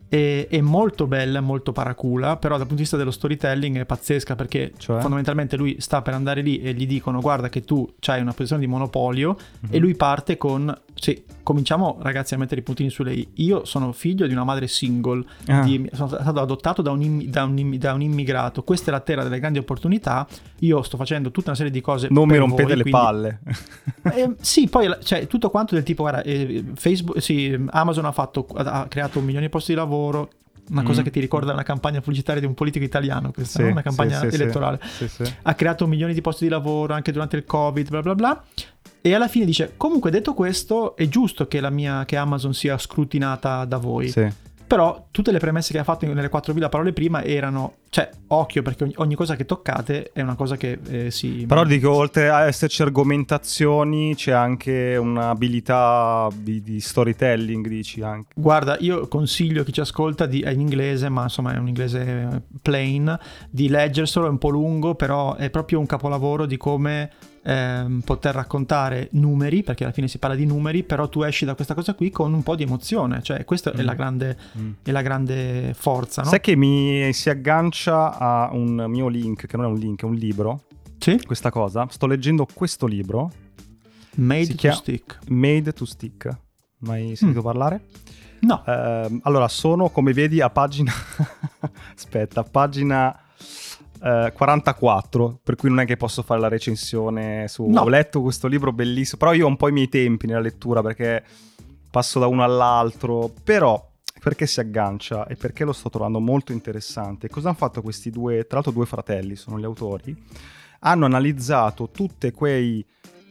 è, 0.09 0.47
è, 0.49 0.61
molto 0.61 1.07
bella, 1.07 1.41
molto 1.41 1.73
paracula, 1.73 2.37
però 2.37 2.57
dal 2.57 2.67
punto 2.67 2.77
di 2.77 2.83
vista 2.83 2.97
dello 2.97 3.11
storytelling 3.11 3.79
è 3.79 3.85
pazzesca 3.85 4.35
perché 4.35 4.73
cioè? 4.79 5.01
fondamentalmente 5.01 5.57
lui 5.57 5.77
sta 5.81 6.03
per 6.03 6.15
andare 6.15 6.41
lì 6.41 6.61
e 6.61 6.73
gli 6.73 6.87
dicono 6.87 7.21
guarda 7.21 7.49
che 7.49 7.63
tu 7.63 7.87
hai 8.07 8.21
una 8.21 8.33
posizione 8.33 8.63
di 8.63 8.69
monopolio 8.69 9.37
mm-hmm. 9.37 9.75
e 9.75 9.79
lui 9.79 9.95
parte 9.95 10.39
con 10.39 10.75
sì, 11.01 11.23
cominciamo 11.43 11.99
ragazzi 12.01 12.35
a 12.35 12.39
mettere 12.39 12.61
i 12.61 12.65
puntini 12.65 12.91
su 12.91 13.03
lei. 13.03 13.27
Io 13.35 13.65
sono 13.65 13.93
figlio 13.93 14.27
di 14.27 14.33
una 14.33 14.45
madre 14.45 14.67
single, 14.67 15.25
ah. 15.47 15.63
di, 15.63 15.89
sono 15.93 16.09
stato 16.09 16.41
adottato 16.41 16.83
da 16.83 16.91
un, 16.91 17.31
da, 17.31 17.45
un, 17.45 17.79
da 17.79 17.93
un, 17.93 18.03
immigrato, 18.03 18.63
questa 18.63 18.91
è 18.91 18.93
la 18.93 19.01
terra 19.01 19.23
delle 19.23 19.39
grandi 19.39 19.59
opportunità, 19.59 20.27
io 20.61 20.83
sto 20.83 20.97
facendo 20.97 21.31
tutta 21.31 21.49
una 21.49 21.57
serie 21.57 21.73
di 21.73 21.81
cose... 21.81 22.09
Non 22.11 22.29
mi 22.29 22.37
rompete 22.37 22.75
voi, 22.75 22.77
le 22.77 22.83
quindi... 22.83 22.91
palle. 22.91 23.41
eh, 24.15 24.35
sì, 24.41 24.69
poi 24.69 24.93
cioè, 25.03 25.27
tutto 25.27 25.51
quanto 25.51 25.75
del 25.75 25.85
tipo, 25.85 26.03
guarda, 26.03 26.23
eh, 26.23 26.65
Facebook, 26.75 27.23
sì, 27.23 27.57
Amazon 27.71 28.05
ha, 28.05 28.13
fatto, 28.13 28.47
ha 28.55 28.87
creato 28.89 29.19
un 29.19 29.25
milione 29.25 29.47
di 29.47 29.53
posti 29.53 29.73
di 29.73 29.79
lavoro, 29.79 30.31
una 30.71 30.83
cosa 30.83 31.01
mm. 31.01 31.05
che 31.05 31.11
ti 31.11 31.21
ricorda 31.21 31.53
una 31.53 31.63
campagna 31.63 32.01
pubblicitaria 32.01 32.41
di 32.41 32.47
un 32.47 32.55
politico 32.55 32.85
italiano, 32.85 33.31
questa, 33.31 33.61
sì, 33.61 33.65
no? 33.65 33.71
una 33.71 33.83
campagna 33.83 34.19
sì, 34.19 34.27
elettorale. 34.27 34.81
Sì, 34.83 35.23
ha 35.43 35.55
creato 35.55 35.87
milioni 35.87 36.13
di 36.13 36.21
posti 36.21 36.45
di 36.45 36.51
lavoro 36.51 36.93
anche 36.93 37.13
durante 37.13 37.37
il 37.37 37.45
Covid, 37.45 37.89
bla 37.89 38.03
bla 38.03 38.15
bla. 38.15 38.45
E 39.09 39.15
alla 39.15 39.27
fine 39.29 39.47
dice: 39.47 39.73
Comunque, 39.79 40.11
detto 40.11 40.35
questo, 40.35 40.95
è 40.95 41.09
giusto 41.09 41.49
che, 41.49 41.61
la 41.61 41.71
mia, 41.71 42.05
che 42.05 42.17
Amazon 42.17 42.53
sia 42.53 42.77
scrutinata 42.77 43.65
da 43.65 43.79
voi. 43.79 44.09
Sì. 44.09 44.31
Però 44.67 45.07
tutte 45.11 45.33
le 45.33 45.39
premesse 45.39 45.73
che 45.73 45.79
ha 45.79 45.85
fatto 45.85 46.05
nelle 46.05 46.31
4.000 46.31 46.69
parole 46.69 46.93
prima 46.93 47.25
erano, 47.25 47.77
cioè, 47.91 48.11
occhio 48.29 48.61
perché 48.63 48.85
ogni, 48.85 48.93
ogni 48.97 49.15
cosa 49.15 49.35
che 49.35 49.47
toccate 49.47 50.11
è 50.13 50.21
una 50.21 50.35
cosa 50.35 50.57
che 50.57 50.79
eh, 50.89 51.11
si... 51.11 51.47
Però 51.49 51.65
dico, 51.65 51.91
oltre 51.91 52.29
a 52.29 52.47
esserci 52.47 52.83
argomentazioni, 52.83 54.15
c'è 54.15 54.33
anche 54.33 54.97
un'abilità 54.97 56.29
di, 56.35 56.63
di 56.63 56.81
storytelling, 56.81 57.67
dici 57.67 58.03
anche. 58.03 58.35
Guarda, 58.35 58.77
io 58.81 59.09
consiglio 59.09 59.63
a 59.63 59.65
chi 59.65 59.73
ci 59.73 59.81
ascolta, 59.81 60.27
di, 60.27 60.41
è 60.41 60.51
in 60.51 60.61
inglese, 60.61 61.09
ma 61.09 61.23
insomma 61.23 61.55
è 61.55 61.59
un 61.59 61.69
inglese 61.69 62.43
plain, 62.61 63.19
di 63.49 63.69
leggerselo, 63.69 64.27
è 64.27 64.31
un 64.31 64.39
po' 64.39 64.51
lungo, 64.51 64.95
però 64.95 65.37
è 65.37 65.49
proprio 65.49 65.79
un 65.79 65.87
capolavoro 65.87 66.45
di 66.45 66.59
come 66.59 67.11
ehm, 67.43 68.01
poter 68.05 68.35
raccontare 68.35 69.09
numeri, 69.13 69.63
perché 69.63 69.85
alla 69.85 69.93
fine 69.95 70.09
si 70.09 70.19
parla 70.19 70.37
di 70.37 70.45
numeri, 70.45 70.83
però 70.83 71.09
tu 71.09 71.23
esci 71.23 71.47
da 71.47 71.55
questa 71.55 71.73
cosa 71.73 71.95
qui 71.95 72.11
con 72.11 72.35
un 72.35 72.43
po' 72.43 72.55
di 72.55 72.65
emozione, 72.65 73.23
cioè 73.23 73.45
questa 73.47 73.73
mm. 73.75 73.79
è, 73.79 73.83
la 73.83 73.93
mm. 73.93 73.97
grande, 73.97 74.37
mm. 74.59 74.71
è, 74.83 74.91
la 74.91 75.03
grande, 75.03 75.75
forza. 75.75 76.23
No? 76.23 76.29
Sai 76.29 76.41
che 76.41 76.55
mi 76.55 77.11
si 77.13 77.31
aggancia 77.31 77.78
a 77.87 78.51
un 78.53 78.87
mio 78.89 79.09
link, 79.09 79.47
che 79.47 79.57
non 79.57 79.67
è 79.67 79.69
un 79.69 79.79
link, 79.79 80.03
è 80.03 80.05
un 80.05 80.15
libro. 80.15 80.65
Sì. 80.99 81.21
Questa 81.25 81.51
cosa. 81.51 81.87
Sto 81.91 82.07
leggendo 82.07 82.47
questo 82.53 82.87
libro. 82.87 83.31
Made 84.17 84.55
to 84.55 84.73
Stick. 84.73 85.19
Made 85.29 85.73
to 85.73 85.85
Stick. 85.85 86.29
Mai 86.79 87.15
sentito 87.17 87.41
mm. 87.41 87.45
parlare? 87.45 87.87
No. 88.41 88.63
Eh, 88.67 89.21
allora, 89.23 89.49
sono 89.49 89.91
come 89.91 90.13
vedi 90.13 90.41
a 90.41 90.51
pagina... 90.51 90.93
Aspetta, 91.95 92.43
pagina 92.45 93.17
44, 93.99 95.31
eh, 95.31 95.39
per 95.43 95.57
cui 95.57 95.69
non 95.69 95.81
è 95.81 95.87
che 95.87 95.97
posso 95.97 96.23
fare 96.23 96.41
la 96.41 96.49
recensione 96.49 97.49
su... 97.49 97.67
No. 97.67 97.83
Ho 97.83 97.89
letto 97.89 98.23
questo 98.23 98.47
libro 98.47 98.73
bellissimo, 98.73 99.19
però 99.19 99.33
io 99.33 99.47
ho 99.47 99.49
un 99.49 99.57
po' 99.57 99.69
i 99.69 99.73
miei 99.73 99.89
tempi 99.89 100.27
nella 100.27 100.41
lettura 100.41 100.83
perché 100.83 101.25
passo 101.91 102.19
da 102.19 102.27
uno 102.27 102.45
all'altro, 102.45 103.33
però 103.43 103.88
perché 104.21 104.47
si 104.47 104.61
aggancia 104.61 105.27
e 105.27 105.37
perché 105.37 105.65
lo 105.65 105.73
sto 105.73 105.91
trovando 105.91 106.21
molto 106.21 106.53
interessante. 106.53 107.29
Cosa 107.29 107.49
hanno 107.49 107.57
fatto 107.57 107.83
questi 107.83 108.11
due, 108.11 108.47
tra 108.47 108.57
l'altro 108.57 108.73
due 108.73 108.87
fratelli, 108.87 109.37
sono 109.37 109.59
gli 109.59 109.65
autori, 109.65 110.17
hanno 110.81 111.05
analizzato 111.05 111.91
tutti 111.91 112.31
quei 112.31 112.85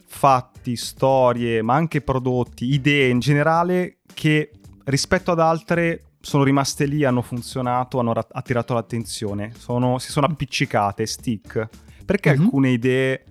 fatti, 0.05 0.75
storie, 0.75 1.61
ma 1.61 1.75
anche 1.75 2.01
prodotti, 2.01 2.73
idee 2.73 3.09
in 3.09 3.19
generale 3.19 3.97
che 4.13 4.51
rispetto 4.85 5.31
ad 5.31 5.39
altre 5.39 6.03
sono 6.19 6.43
rimaste 6.43 6.85
lì, 6.85 7.03
hanno 7.03 7.21
funzionato, 7.21 7.99
hanno 7.99 8.11
attirato 8.11 8.73
l'attenzione, 8.73 9.53
sono, 9.57 9.97
si 9.99 10.11
sono 10.11 10.25
appiccicate, 10.25 11.05
stick. 11.05 11.67
Perché 12.05 12.31
mm-hmm. 12.31 12.41
alcune 12.41 12.69
idee 12.69 13.23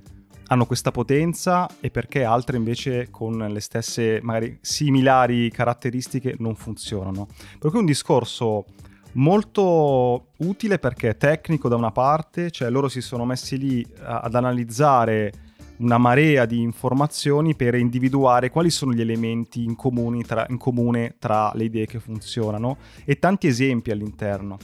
hanno 0.48 0.66
questa 0.66 0.90
potenza 0.90 1.68
e 1.80 1.90
perché 1.90 2.24
altre 2.24 2.56
invece 2.56 3.08
con 3.10 3.36
le 3.36 3.60
stesse, 3.60 4.20
magari 4.22 4.58
similari 4.60 5.50
caratteristiche 5.50 6.36
non 6.38 6.54
funzionano. 6.54 7.26
Per 7.58 7.70
cui 7.70 7.78
è 7.78 7.82
un 7.82 7.86
discorso 7.86 8.64
molto 9.12 10.28
utile 10.38 10.78
perché 10.78 11.16
tecnico 11.16 11.68
da 11.68 11.76
una 11.76 11.90
parte, 11.90 12.50
cioè 12.50 12.70
loro 12.70 12.88
si 12.88 13.00
sono 13.00 13.24
messi 13.24 13.58
lì 13.58 13.86
ad 14.02 14.34
analizzare 14.34 15.32
una 15.78 15.98
marea 15.98 16.46
di 16.46 16.60
informazioni 16.60 17.54
per 17.54 17.74
individuare 17.74 18.50
quali 18.50 18.70
sono 18.70 18.92
gli 18.92 19.00
elementi 19.00 19.62
in, 19.62 19.76
tra, 20.24 20.46
in 20.48 20.56
comune 20.56 21.16
tra 21.18 21.52
le 21.54 21.64
idee 21.64 21.86
che 21.86 21.98
funzionano 21.98 22.78
e 23.04 23.18
tanti 23.18 23.46
esempi 23.46 23.90
all'interno. 23.90 24.56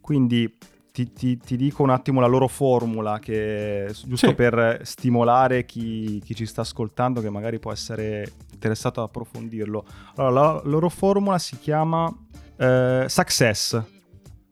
Quindi 0.00 0.56
ti, 0.98 1.12
ti, 1.12 1.38
ti, 1.38 1.56
dico 1.56 1.84
un 1.84 1.90
attimo 1.90 2.20
la 2.20 2.26
loro 2.26 2.48
formula, 2.48 3.20
che 3.20 3.88
giusto 4.04 4.28
sì. 4.28 4.34
per 4.34 4.80
stimolare 4.82 5.64
chi, 5.64 6.20
chi, 6.24 6.34
ci 6.34 6.44
sta 6.44 6.62
ascoltando, 6.62 7.20
che 7.20 7.30
magari 7.30 7.60
può 7.60 7.70
essere 7.70 8.32
interessato 8.52 9.00
ad 9.00 9.06
approfondirlo. 9.08 9.84
Allora, 10.16 10.52
la 10.52 10.60
loro 10.64 10.88
formula 10.88 11.38
si 11.38 11.56
chiama 11.58 12.12
eh, 12.56 13.04
Success. 13.06 13.80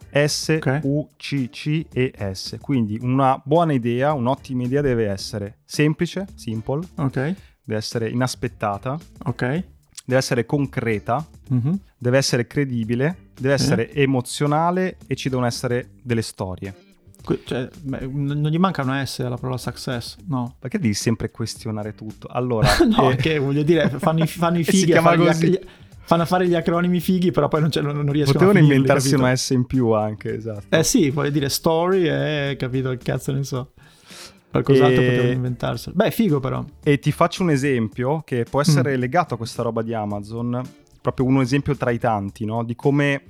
S-U-C-C-E-S. 0.09 1.49
Quindi 2.61 2.97
una 3.03 3.43
buona 3.45 3.73
idea, 3.73 4.13
un'ottima 4.13 4.63
idea 4.63 4.81
deve 4.81 5.09
essere 5.09 5.59
semplice, 5.65 6.27
simple, 6.37 6.87
okay. 6.95 7.35
deve 7.63 7.79
essere 7.79 8.09
inaspettata, 8.09 8.97
okay. 9.25 9.63
deve 10.07 10.19
essere 10.19 10.47
concreta, 10.47 11.23
mm-hmm. 11.53 11.75
deve 11.99 12.17
essere 12.17 12.47
credibile, 12.47 13.26
deve 13.39 13.55
essere 13.55 13.91
eh. 13.91 14.03
emozionale 14.03 14.97
e 15.07 15.15
ci 15.17 15.29
devono 15.29 15.47
essere 15.47 15.91
delle 16.03 16.23
storie. 16.23 16.75
Cioè, 17.45 17.69
beh, 17.81 18.07
non 18.07 18.49
gli 18.49 18.59
manca 18.59 18.83
una 18.83 19.05
S 19.05 19.19
alla 19.19 19.37
parola 19.37 19.59
success, 19.59 20.17
no? 20.29 20.55
Perché 20.61 20.79
devi 20.79 20.95
sempre 20.95 21.31
questionare 21.31 21.95
tutto? 21.95 22.29
Allora, 22.29 22.69
no, 22.87 23.11
eh... 23.11 23.17
che 23.17 23.39
voglio 23.39 23.63
dire, 23.63 23.89
fanno 23.99 24.23
i, 24.23 24.27
fanno 24.27 24.59
i 24.59 24.65
fighi. 24.65 24.93
chiama 24.93 25.17
così. 25.17 25.51
Gli, 25.51 25.59
fanno 26.07 26.25
fare 26.25 26.47
gli 26.47 26.55
acronimi 26.55 27.01
fighi, 27.01 27.33
però 27.33 27.49
poi 27.49 27.63
non, 27.63 27.71
non, 27.75 27.97
non 27.97 28.13
riescono 28.13 28.39
Potevano 28.39 28.51
a 28.51 28.63
finirli, 28.63 28.77
inventarsi 28.77 29.11
capito? 29.11 29.27
una 29.27 29.35
S 29.37 29.51
in 29.51 29.67
più 29.67 29.91
anche, 29.91 30.37
esatto. 30.37 30.77
Eh 30.77 30.85
sì, 30.85 31.11
vuole 31.11 31.33
dire 31.33 31.49
story 31.49 32.09
e 32.09 32.57
capito 32.57 32.91
che 32.91 32.99
cazzo 32.99 33.33
ne 33.33 33.43
so. 33.43 33.73
Qualcos'altro 34.51 35.03
e... 35.03 35.07
potevano 35.07 35.33
inventarselo. 35.33 35.97
Beh, 35.97 36.11
figo 36.13 36.39
però. 36.39 36.65
E 36.83 36.99
ti 37.01 37.11
faccio 37.11 37.43
un 37.43 37.51
esempio 37.51 38.23
che 38.25 38.45
può 38.49 38.61
essere 38.61 38.97
mm. 38.97 39.01
legato 39.01 39.35
a 39.35 39.37
questa 39.37 39.63
roba 39.63 39.83
di 39.83 39.93
Amazon. 39.95 40.63
Proprio 41.13 41.27
un 41.27 41.41
esempio 41.41 41.77
tra 41.77 41.91
i 41.91 41.99
tanti, 41.99 42.45
no? 42.45 42.65
Di 42.65 42.75
come 42.75 43.23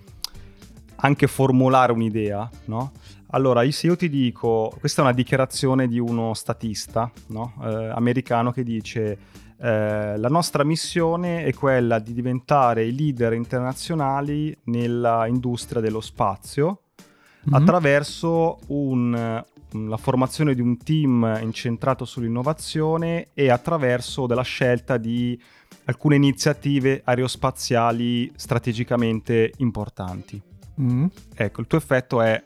anche 0.96 1.26
formulare 1.26 1.92
un'idea, 1.92 2.48
no? 2.66 2.92
Allora, 3.30 3.70
se 3.70 3.88
io 3.88 3.96
ti 3.96 4.08
dico, 4.08 4.74
questa 4.80 5.02
è 5.02 5.04
una 5.04 5.12
dichiarazione 5.12 5.88
di 5.88 5.98
uno 5.98 6.32
statista 6.32 7.10
no? 7.28 7.54
eh, 7.62 7.90
americano 7.90 8.50
che 8.50 8.62
dice 8.62 9.18
eh, 9.58 10.16
la 10.16 10.28
nostra 10.28 10.64
missione 10.64 11.44
è 11.44 11.52
quella 11.52 11.98
di 11.98 12.14
diventare 12.14 12.84
i 12.84 12.96
leader 12.96 13.34
internazionali 13.34 14.56
nella 14.64 15.26
industria 15.26 15.82
dello 15.82 16.00
spazio 16.00 16.82
mm-hmm. 17.02 17.60
attraverso 17.60 18.58
un, 18.68 19.44
la 19.72 19.96
formazione 19.96 20.54
di 20.54 20.62
un 20.62 20.78
team 20.78 21.38
incentrato 21.42 22.06
sull'innovazione 22.06 23.28
e 23.34 23.50
attraverso 23.50 24.26
della 24.26 24.42
scelta 24.42 24.96
di 24.96 25.38
alcune 25.86 26.16
iniziative 26.16 27.00
aerospaziali 27.04 28.30
strategicamente 28.36 29.52
importanti. 29.58 30.40
Mm. 30.80 31.06
Ecco, 31.34 31.60
il 31.60 31.66
tuo 31.66 31.78
effetto 31.78 32.20
è 32.20 32.44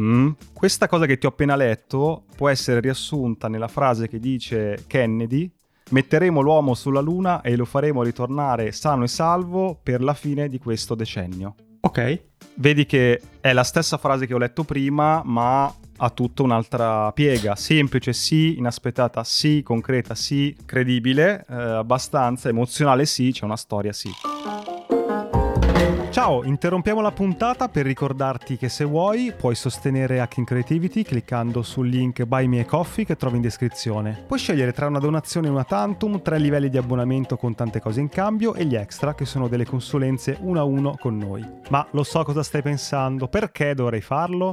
Mm. 0.00 0.30
Questa 0.52 0.88
cosa 0.88 1.04
che 1.04 1.18
ti 1.18 1.26
ho 1.26 1.30
appena 1.30 1.54
letto 1.54 2.24
può 2.34 2.48
essere 2.48 2.80
riassunta 2.80 3.48
nella 3.48 3.68
frase 3.68 4.08
che 4.08 4.18
dice 4.18 4.84
Kennedy: 4.86 5.50
Metteremo 5.90 6.40
l'uomo 6.40 6.74
sulla 6.74 7.00
Luna 7.00 7.42
e 7.42 7.56
lo 7.56 7.64
faremo 7.64 8.02
ritornare 8.02 8.72
sano 8.72 9.04
e 9.04 9.08
salvo 9.08 9.78
per 9.82 10.02
la 10.02 10.14
fine 10.14 10.48
di 10.48 10.58
questo 10.58 10.94
decennio. 10.94 11.54
Ok. 11.80 12.22
Vedi 12.54 12.86
che 12.86 13.20
è 13.40 13.52
la 13.52 13.64
stessa 13.64 13.98
frase 13.98 14.26
che 14.26 14.34
ho 14.34 14.38
letto 14.38 14.64
prima, 14.64 15.22
ma 15.24 15.72
ha 15.96 16.10
tutta 16.10 16.42
un'altra 16.42 17.12
piega. 17.12 17.56
Semplice 17.56 18.12
sì, 18.12 18.58
inaspettata 18.58 19.24
sì, 19.24 19.62
concreta 19.62 20.14
sì, 20.14 20.56
credibile, 20.64 21.44
eh, 21.48 21.54
abbastanza 21.54 22.48
emozionale 22.48 23.06
sì, 23.06 23.32
c'è 23.32 23.44
una 23.44 23.56
storia 23.56 23.92
sì. 23.92 24.10
Ciao, 26.12 26.44
interrompiamo 26.44 27.00
la 27.00 27.10
puntata 27.10 27.70
per 27.70 27.86
ricordarti 27.86 28.58
che 28.58 28.68
se 28.68 28.84
vuoi 28.84 29.32
puoi 29.34 29.54
sostenere 29.54 30.20
Hacking 30.20 30.46
Creativity 30.46 31.04
cliccando 31.04 31.62
sul 31.62 31.88
link 31.88 32.24
Buy 32.24 32.48
Me 32.48 32.60
a 32.60 32.64
Coffee 32.66 33.06
che 33.06 33.16
trovi 33.16 33.36
in 33.36 33.42
descrizione. 33.42 34.22
Puoi 34.26 34.38
scegliere 34.38 34.74
tra 34.74 34.88
una 34.88 34.98
donazione 34.98 35.46
e 35.46 35.50
una 35.50 35.64
tantum, 35.64 36.20
tre 36.20 36.38
livelli 36.38 36.68
di 36.68 36.76
abbonamento 36.76 37.38
con 37.38 37.54
tante 37.54 37.80
cose 37.80 38.00
in 38.00 38.10
cambio 38.10 38.52
e 38.52 38.66
gli 38.66 38.74
extra 38.74 39.14
che 39.14 39.24
sono 39.24 39.48
delle 39.48 39.64
consulenze 39.64 40.36
uno 40.40 40.60
a 40.60 40.64
uno 40.64 40.96
con 41.00 41.16
noi. 41.16 41.42
Ma 41.70 41.86
lo 41.92 42.02
so 42.02 42.22
cosa 42.24 42.42
stai 42.42 42.60
pensando, 42.60 43.26
perché 43.28 43.74
dovrei 43.74 44.02
farlo? 44.02 44.52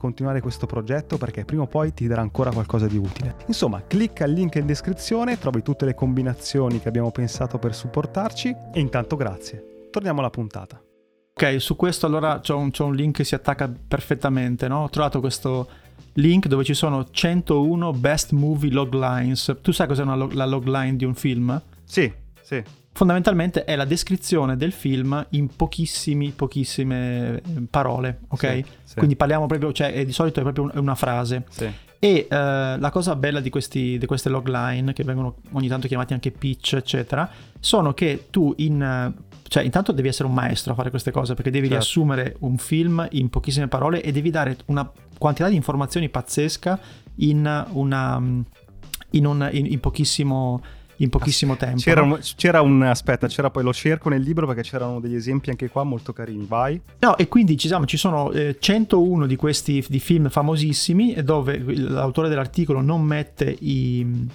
continuare 0.01 0.41
questo 0.41 0.65
progetto 0.65 1.17
perché 1.17 1.45
prima 1.45 1.61
o 1.61 1.67
poi 1.67 1.93
ti 1.93 2.07
darà 2.07 2.21
ancora 2.21 2.51
qualcosa 2.51 2.87
di 2.87 2.97
utile. 2.97 3.35
Insomma, 3.45 3.83
clicca 3.85 4.25
il 4.25 4.33
link 4.33 4.55
in 4.55 4.65
descrizione, 4.65 5.37
trovi 5.37 5.61
tutte 5.61 5.85
le 5.85 5.93
combinazioni 5.93 6.79
che 6.79 6.87
abbiamo 6.87 7.11
pensato 7.11 7.59
per 7.59 7.75
supportarci 7.75 8.55
e 8.73 8.79
intanto 8.79 9.15
grazie. 9.15 9.89
Torniamo 9.91 10.19
alla 10.19 10.31
puntata. 10.31 10.81
Ok, 11.33 11.61
su 11.61 11.75
questo 11.75 12.07
allora 12.07 12.39
c'è 12.39 12.53
un, 12.53 12.71
c'è 12.71 12.83
un 12.83 12.95
link 12.95 13.17
che 13.17 13.23
si 13.23 13.35
attacca 13.35 13.71
perfettamente, 13.87 14.67
no? 14.67 14.83
Ho 14.83 14.89
trovato 14.89 15.19
questo 15.19 15.69
link 16.13 16.47
dove 16.47 16.63
ci 16.63 16.73
sono 16.73 17.07
101 17.11 17.93
best 17.93 18.31
movie 18.31 18.71
loglines. 18.71 19.59
Tu 19.61 19.71
sai 19.71 19.85
cos'è 19.85 20.03
log- 20.03 20.33
la 20.33 20.45
logline 20.45 20.95
di 20.95 21.05
un 21.05 21.13
film? 21.13 21.61
Sì, 21.83 22.11
sì 22.41 22.80
fondamentalmente 22.93 23.63
è 23.63 23.75
la 23.75 23.85
descrizione 23.85 24.57
del 24.57 24.71
film 24.71 25.25
in 25.31 25.47
pochissime 25.55 26.35
eh, 26.35 27.41
parole, 27.69 28.19
ok? 28.27 28.39
Sì, 28.39 28.65
sì. 28.83 28.95
Quindi 28.95 29.15
parliamo 29.15 29.47
proprio, 29.47 29.71
cioè 29.71 30.05
di 30.05 30.11
solito 30.11 30.39
è 30.39 30.43
proprio 30.43 30.71
una 30.79 30.95
frase. 30.95 31.45
Sì. 31.49 31.71
E 32.03 32.27
uh, 32.29 32.33
la 32.79 32.89
cosa 32.91 33.15
bella 33.15 33.39
di, 33.39 33.51
questi, 33.51 33.97
di, 33.99 34.05
queste 34.07 34.29
logline, 34.29 34.91
che 34.91 35.03
vengono 35.03 35.35
ogni 35.51 35.67
tanto 35.67 35.87
chiamati 35.87 36.13
anche 36.13 36.31
pitch, 36.31 36.73
eccetera, 36.73 37.29
sono 37.59 37.93
che 37.93 38.27
tu 38.29 38.53
in... 38.57 39.13
Cioè, 39.47 39.63
intanto 39.63 39.91
devi 39.91 40.07
essere 40.07 40.27
un 40.27 40.33
maestro 40.33 40.71
a 40.71 40.75
fare 40.75 40.89
queste 40.89 41.11
cose 41.11 41.33
perché 41.33 41.51
devi 41.51 41.67
certo. 41.67 41.81
riassumere 41.81 42.35
un 42.39 42.57
film 42.57 43.05
in 43.11 43.29
pochissime 43.29 43.67
parole 43.67 44.01
e 44.01 44.11
devi 44.11 44.29
dare 44.29 44.57
una 44.67 44.89
quantità 45.17 45.49
di 45.49 45.55
informazioni 45.55 46.09
pazzesca 46.09 46.79
in, 47.17 47.65
una, 47.73 48.15
in, 49.11 49.25
un, 49.25 49.49
in, 49.51 49.65
in 49.65 49.79
pochissimo 49.79 50.61
in 51.01 51.09
pochissimo 51.09 51.57
tempo. 51.57 51.79
C'era, 51.79 52.01
no? 52.01 52.13
un, 52.13 52.19
c'era, 52.35 52.61
un, 52.61 52.81
aspetta, 52.83 53.27
c'era 53.27 53.49
poi 53.49 53.63
lo 53.63 53.73
cerco 53.73 54.09
nel 54.09 54.21
libro 54.21 54.45
perché 54.47 54.61
c'erano 54.61 54.99
degli 54.99 55.15
esempi 55.15 55.49
anche 55.49 55.69
qua 55.69 55.83
molto 55.83 56.13
carini, 56.13 56.45
vai. 56.47 56.79
No, 56.99 57.17
e 57.17 57.27
quindi 57.27 57.55
diciamo, 57.55 57.85
ci 57.85 57.97
sono 57.97 58.31
eh, 58.31 58.57
101 58.59 59.25
di 59.25 59.35
questi 59.35 59.83
di 59.87 59.99
film 59.99 60.29
famosissimi 60.29 61.21
dove 61.23 61.61
l'autore 61.75 62.29
dell'articolo 62.29 62.81
non 62.81 63.01
mette 63.01 63.55
i, 63.59 64.27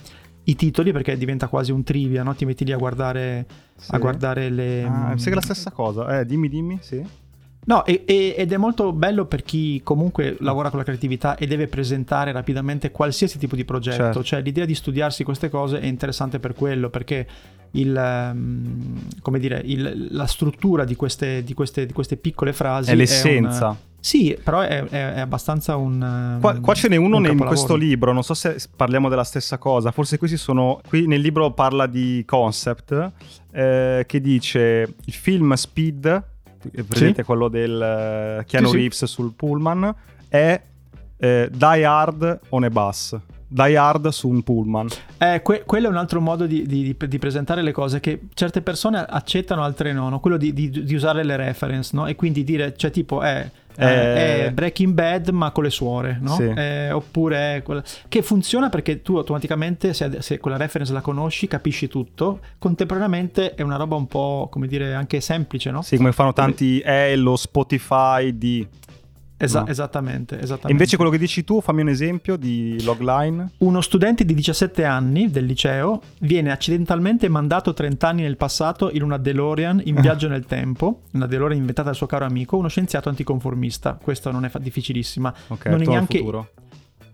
i 0.44 0.56
titoli 0.56 0.92
perché 0.92 1.16
diventa 1.16 1.48
quasi 1.48 1.72
un 1.72 1.82
trivia, 1.82 2.22
no? 2.22 2.34
Ti 2.34 2.44
metti 2.44 2.64
lì 2.64 2.72
a 2.72 2.76
guardare, 2.76 3.46
sì. 3.76 3.94
a 3.94 3.98
guardare 3.98 4.50
le... 4.50 4.84
Ah, 4.84 5.12
sai 5.16 5.24
che 5.24 5.30
è 5.30 5.34
la 5.34 5.40
stessa 5.40 5.70
cosa, 5.70 6.18
eh, 6.18 6.26
dimmi, 6.26 6.48
dimmi, 6.48 6.78
sì. 6.80 7.24
No, 7.66 7.84
e, 7.84 8.04
e, 8.06 8.34
ed 8.36 8.52
è 8.52 8.56
molto 8.56 8.92
bello 8.92 9.24
per 9.24 9.42
chi 9.42 9.80
comunque 9.82 10.36
lavora 10.40 10.70
con 10.70 10.78
la 10.78 10.84
creatività 10.84 11.36
e 11.36 11.46
deve 11.48 11.66
presentare 11.66 12.30
rapidamente 12.30 12.92
qualsiasi 12.92 13.38
tipo 13.38 13.56
di 13.56 13.64
progetto. 13.64 13.96
Certo. 13.96 14.22
Cioè, 14.22 14.40
l'idea 14.40 14.64
di 14.64 14.74
studiarsi 14.74 15.24
queste 15.24 15.48
cose 15.48 15.80
è 15.80 15.86
interessante 15.86 16.38
per 16.38 16.54
quello, 16.54 16.90
perché 16.90 17.26
il, 17.72 18.30
um, 18.32 19.38
dire, 19.38 19.60
il, 19.64 20.08
la 20.10 20.26
struttura 20.26 20.84
di 20.84 20.94
queste, 20.94 21.42
di, 21.42 21.54
queste, 21.54 21.86
di 21.86 21.92
queste, 21.92 22.16
piccole 22.16 22.52
frasi 22.52 22.92
è 22.92 22.94
l'essenza. 22.94 23.58
È 23.58 23.64
una, 23.64 23.78
sì, 23.98 24.38
però 24.40 24.60
è, 24.60 24.84
è, 24.84 25.18
abbastanza 25.18 25.74
un. 25.74 26.38
Qua, 26.40 26.60
qua 26.60 26.74
ce 26.74 26.86
n'è 26.86 26.94
uno 26.94 27.16
un 27.16 27.26
in 27.26 27.38
questo 27.38 27.74
libro, 27.74 28.12
non 28.12 28.22
so 28.22 28.34
se 28.34 28.56
parliamo 28.76 29.08
della 29.08 29.24
stessa 29.24 29.58
cosa. 29.58 29.90
Forse 29.90 30.18
questi 30.18 30.36
sono. 30.36 30.80
Qui 30.86 31.08
nel 31.08 31.20
libro 31.20 31.50
parla 31.50 31.88
di 31.88 32.22
concept 32.24 33.10
eh, 33.50 34.04
che 34.06 34.20
dice 34.20 34.94
il 35.04 35.12
film 35.12 35.52
Speed 35.54 36.34
è 36.72 36.82
presente 36.82 37.20
sì? 37.20 37.26
quello 37.26 37.48
del 37.48 38.40
uh, 38.40 38.44
Keanu 38.44 38.68
sì, 38.68 38.76
Reeves 38.76 39.04
sul 39.04 39.32
pullman, 39.34 39.94
è 40.28 40.62
eh, 41.18 41.48
Die 41.52 41.84
Hard 41.84 42.40
on 42.50 42.64
a 42.64 42.70
bus. 42.70 43.16
Die 43.48 43.76
Hard 43.76 44.08
su 44.08 44.28
un 44.28 44.42
pullman. 44.42 44.88
Eh, 45.18 45.40
que- 45.42 45.62
quello 45.64 45.86
è 45.86 45.90
un 45.90 45.96
altro 45.96 46.20
modo 46.20 46.46
di, 46.46 46.66
di, 46.66 46.96
di, 46.96 47.18
presentare 47.18 47.62
le 47.62 47.72
cose 47.72 48.00
che 48.00 48.20
certe 48.34 48.60
persone 48.60 49.04
accettano, 49.08 49.62
altre 49.62 49.92
no, 49.92 50.08
no? 50.08 50.20
quello 50.20 50.36
di, 50.36 50.52
di, 50.52 50.94
usare 50.94 51.24
le 51.24 51.36
reference, 51.36 51.94
no? 51.94 52.06
E 52.06 52.16
quindi 52.16 52.42
dire, 52.42 52.74
cioè 52.76 52.90
tipo, 52.90 53.22
eh, 53.22 53.50
eh, 53.76 54.46
è 54.46 54.50
Breaking 54.52 54.92
Bad 54.92 55.28
ma 55.28 55.50
con 55.50 55.64
le 55.64 55.70
suore, 55.70 56.18
no? 56.20 56.34
Sì. 56.34 56.44
Eh, 56.44 56.90
oppure 56.90 57.62
quella... 57.64 57.82
che 58.08 58.22
funziona 58.22 58.68
perché 58.68 59.02
tu 59.02 59.16
automaticamente 59.16 59.92
se, 59.92 60.20
se, 60.20 60.38
quella 60.38 60.56
reference 60.56 60.92
la 60.92 61.00
conosci 61.00 61.46
capisci 61.46 61.86
tutto, 61.88 62.40
contemporaneamente 62.58 63.54
è 63.54 63.62
una 63.62 63.76
roba 63.76 63.96
un 63.96 64.06
po' 64.06 64.48
come 64.50 64.66
dire 64.66 64.94
anche 64.94 65.20
semplice, 65.20 65.70
no? 65.70 65.82
Sì, 65.82 65.96
come 65.96 66.12
fanno 66.12 66.32
tanti, 66.32 66.80
è 66.80 67.14
lo 67.16 67.36
Spotify 67.36 68.36
di... 68.36 68.66
Esa- 69.38 69.60
no. 69.60 69.66
esattamente, 69.66 70.36
esattamente. 70.36 70.72
invece 70.72 70.96
quello 70.96 71.10
che 71.10 71.18
dici 71.18 71.44
tu, 71.44 71.60
fammi 71.60 71.82
un 71.82 71.88
esempio 71.88 72.36
di 72.36 72.82
logline. 72.82 73.50
Uno 73.58 73.80
studente 73.80 74.24
di 74.24 74.34
17 74.34 74.84
anni 74.84 75.30
del 75.30 75.44
liceo 75.44 76.00
viene 76.20 76.50
accidentalmente 76.50 77.28
mandato 77.28 77.74
30 77.74 78.08
anni 78.08 78.22
nel 78.22 78.36
passato 78.36 78.90
in 78.90 79.02
una 79.02 79.18
DeLorean 79.18 79.82
in 79.84 79.96
viaggio 80.00 80.28
nel 80.28 80.46
tempo, 80.46 81.02
una 81.12 81.26
DeLorean 81.26 81.58
inventata 81.58 81.88
dal 81.88 81.96
suo 81.96 82.06
caro 82.06 82.24
amico, 82.24 82.56
uno 82.56 82.68
scienziato 82.68 83.08
anticonformista. 83.08 83.98
Questa 84.02 84.30
non 84.30 84.44
è 84.44 84.48
fa- 84.48 84.58
difficilissima. 84.58 85.34
Ok, 85.48 85.66
non 85.66 85.82
è 85.82 85.86
neanche 85.86 86.18
futuro 86.18 86.50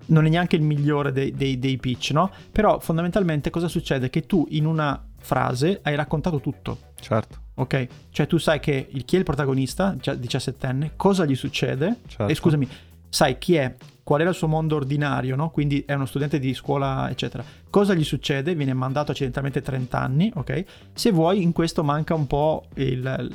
non 0.04 0.26
è 0.26 0.28
neanche 0.28 0.56
il 0.56 0.62
migliore 0.62 1.12
dei, 1.12 1.32
dei, 1.32 1.58
dei, 1.58 1.76
pitch, 1.78 2.10
no? 2.10 2.30
Però 2.50 2.80
fondamentalmente 2.80 3.50
cosa 3.50 3.68
succede? 3.68 4.10
Che 4.10 4.26
tu 4.26 4.46
in 4.50 4.66
una 4.66 5.00
frase 5.18 5.80
hai 5.82 5.94
raccontato 5.94 6.40
tutto. 6.40 6.78
Certo. 7.02 7.40
Ok? 7.54 7.86
Cioè 8.10 8.26
tu 8.26 8.38
sai 8.38 8.60
che 8.60 8.86
il, 8.90 9.04
chi 9.04 9.16
è 9.16 9.18
il 9.18 9.24
protagonista, 9.24 9.94
17enne, 9.94 10.92
cosa 10.96 11.24
gli 11.24 11.34
succede, 11.34 11.98
certo. 12.06 12.28
e 12.28 12.34
scusami, 12.34 12.68
sai 13.08 13.36
chi 13.38 13.56
è, 13.56 13.74
qual 14.02 14.20
è 14.22 14.26
il 14.26 14.34
suo 14.34 14.48
mondo 14.48 14.76
ordinario, 14.76 15.36
no? 15.36 15.50
Quindi 15.50 15.84
è 15.86 15.92
uno 15.94 16.06
studente 16.06 16.38
di 16.38 16.54
scuola, 16.54 17.10
eccetera. 17.10 17.44
Cosa 17.68 17.94
gli 17.94 18.04
succede? 18.04 18.54
Viene 18.54 18.72
mandato 18.72 19.12
accidentalmente 19.12 19.60
30 19.60 19.98
anni, 19.98 20.32
ok? 20.34 20.64
Se 20.94 21.10
vuoi, 21.10 21.42
in 21.42 21.52
questo 21.52 21.84
manca 21.84 22.14
un 22.14 22.26
po' 22.26 22.64
il, 22.74 23.30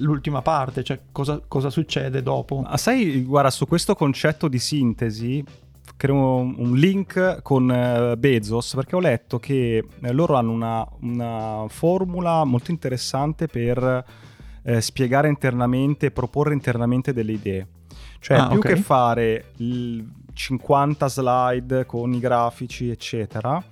l'ultima 0.00 0.42
parte, 0.42 0.82
cioè 0.82 0.98
cosa, 1.12 1.40
cosa 1.46 1.70
succede 1.70 2.22
dopo. 2.22 2.60
Ma 2.60 2.76
sai, 2.76 3.22
guarda, 3.22 3.50
su 3.50 3.66
questo 3.66 3.94
concetto 3.94 4.48
di 4.48 4.58
sintesi 4.58 5.44
creo 6.00 6.36
un 6.36 6.76
link 6.76 7.42
con 7.42 7.70
eh, 7.70 8.16
Bezos 8.16 8.72
perché 8.74 8.96
ho 8.96 9.00
letto 9.00 9.38
che 9.38 9.84
eh, 10.00 10.12
loro 10.12 10.36
hanno 10.36 10.50
una, 10.50 10.88
una, 11.00 11.66
formula 11.68 12.42
molto 12.44 12.70
interessante 12.70 13.48
per 13.48 14.02
eh, 14.62 14.80
spiegare 14.80 15.28
internamente, 15.28 16.10
proporre 16.10 16.54
internamente 16.54 17.12
delle 17.12 17.32
idee. 17.32 17.66
Cioè, 18.18 18.38
ah, 18.38 18.48
più 18.48 18.60
okay. 18.60 18.74
che 18.76 18.80
fare 18.80 19.52
50 20.32 21.06
slide 21.06 21.84
con 21.84 22.14
i 22.14 22.18
grafici, 22.18 22.88
eccetera, 22.88 23.62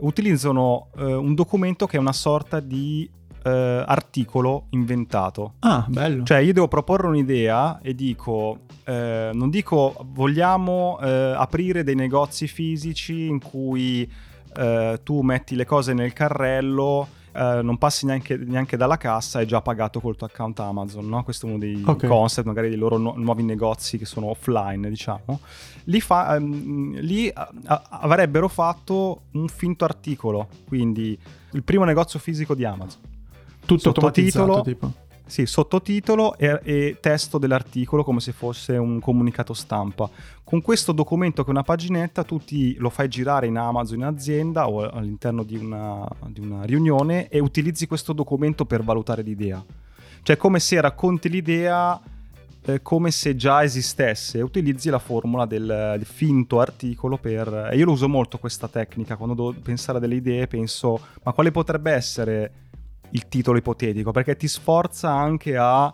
utilizzano 0.00 0.88
eh, 0.94 1.14
un 1.14 1.34
documento 1.34 1.86
che 1.86 1.96
è 1.96 2.00
una 2.00 2.12
sorta 2.12 2.60
di 2.60 3.08
eh, 3.42 3.84
articolo 3.86 4.66
inventato. 4.70 5.54
Ah, 5.60 5.84
bello. 5.88 6.24
Cioè, 6.24 6.38
io 6.38 6.52
devo 6.52 6.68
proporre 6.68 7.06
un'idea 7.06 7.80
e 7.80 7.94
dico, 7.94 8.60
eh, 8.84 9.30
non 9.32 9.50
dico 9.50 9.94
vogliamo 10.12 10.98
eh, 11.00 11.34
aprire 11.36 11.84
dei 11.84 11.94
negozi 11.94 12.46
fisici 12.46 13.26
in 13.26 13.40
cui 13.40 14.10
eh, 14.56 15.00
tu 15.02 15.20
metti 15.20 15.54
le 15.54 15.64
cose 15.64 15.92
nel 15.92 16.12
carrello. 16.12 17.08
Uh, 17.30 17.62
non 17.62 17.78
passi 17.78 18.04
neanche, 18.04 18.36
neanche, 18.36 18.76
dalla 18.76 18.96
cassa, 18.96 19.38
è 19.38 19.44
già 19.44 19.60
pagato 19.60 20.00
col 20.00 20.16
tuo 20.16 20.26
account 20.26 20.58
Amazon, 20.58 21.06
no? 21.08 21.22
Questo 21.22 21.46
è 21.46 21.50
uno 21.50 21.58
dei 21.58 21.80
okay. 21.86 22.08
concept, 22.08 22.48
magari 22.48 22.68
dei 22.68 22.78
loro 22.78 22.96
nu- 22.96 23.14
nuovi 23.16 23.44
negozi 23.44 23.96
che 23.96 24.06
sono 24.06 24.26
offline, 24.26 24.88
diciamo. 24.88 25.38
Lì, 25.84 26.00
fa, 26.00 26.36
um, 26.36 26.98
lì 26.98 27.30
a- 27.32 27.48
a- 27.66 27.82
avrebbero 27.90 28.48
fatto 28.48 29.20
un 29.32 29.46
finto 29.46 29.84
articolo, 29.84 30.48
quindi 30.66 31.16
il 31.52 31.62
primo 31.62 31.84
negozio 31.84 32.18
fisico 32.18 32.56
di 32.56 32.64
Amazon 32.64 33.02
tutto 33.76 33.92
sottotitolo, 33.92 34.62
tipo. 34.62 34.92
Sì, 35.26 35.44
sottotitolo 35.44 36.38
e, 36.38 36.58
e, 36.62 36.96
testo 37.00 37.36
dell'articolo 37.36 38.02
come 38.02 38.18
se 38.18 38.32
fosse 38.32 38.78
un 38.78 38.98
comunicato 38.98 39.52
stampa. 39.52 40.08
Con 40.42 40.62
questo 40.62 40.92
documento 40.92 41.42
che 41.42 41.48
è 41.48 41.52
una 41.52 41.62
paginetta 41.62 42.24
tu 42.24 42.38
ti, 42.38 42.76
lo 42.76 42.88
fai 42.88 43.08
girare 43.08 43.46
in 43.46 43.58
Amazon 43.58 43.98
in 43.98 44.04
azienda 44.04 44.68
o 44.68 44.88
all'interno 44.88 45.42
di 45.42 45.58
una, 45.58 46.08
di 46.28 46.40
una 46.40 46.64
riunione 46.64 47.28
e 47.28 47.40
utilizzi 47.40 47.86
questo 47.86 48.14
documento 48.14 48.64
per 48.64 48.82
valutare 48.82 49.20
l'idea. 49.20 49.62
Cioè 50.22 50.38
come 50.38 50.60
se 50.60 50.80
racconti 50.80 51.28
l'idea 51.28 52.00
eh, 52.62 52.80
come 52.82 53.10
se 53.10 53.36
già 53.36 53.62
esistesse 53.62 54.40
utilizzi 54.40 54.88
la 54.88 54.98
formula 54.98 55.44
del, 55.44 55.94
del 55.96 56.06
finto 56.06 56.58
articolo 56.58 57.18
per... 57.18 57.68
E 57.70 57.76
io 57.76 57.84
lo 57.84 57.92
uso 57.92 58.08
molto 58.08 58.38
questa 58.38 58.66
tecnica, 58.68 59.16
quando 59.16 59.34
devo 59.34 59.54
pensare 59.62 59.98
a 59.98 60.00
delle 60.00 60.16
idee 60.16 60.46
penso 60.46 60.98
ma 61.22 61.32
quale 61.32 61.50
potrebbe 61.50 61.92
essere 61.92 62.52
il 63.10 63.28
titolo 63.28 63.58
ipotetico, 63.58 64.10
perché 64.10 64.36
ti 64.36 64.48
sforza 64.48 65.10
anche 65.10 65.56
a 65.56 65.92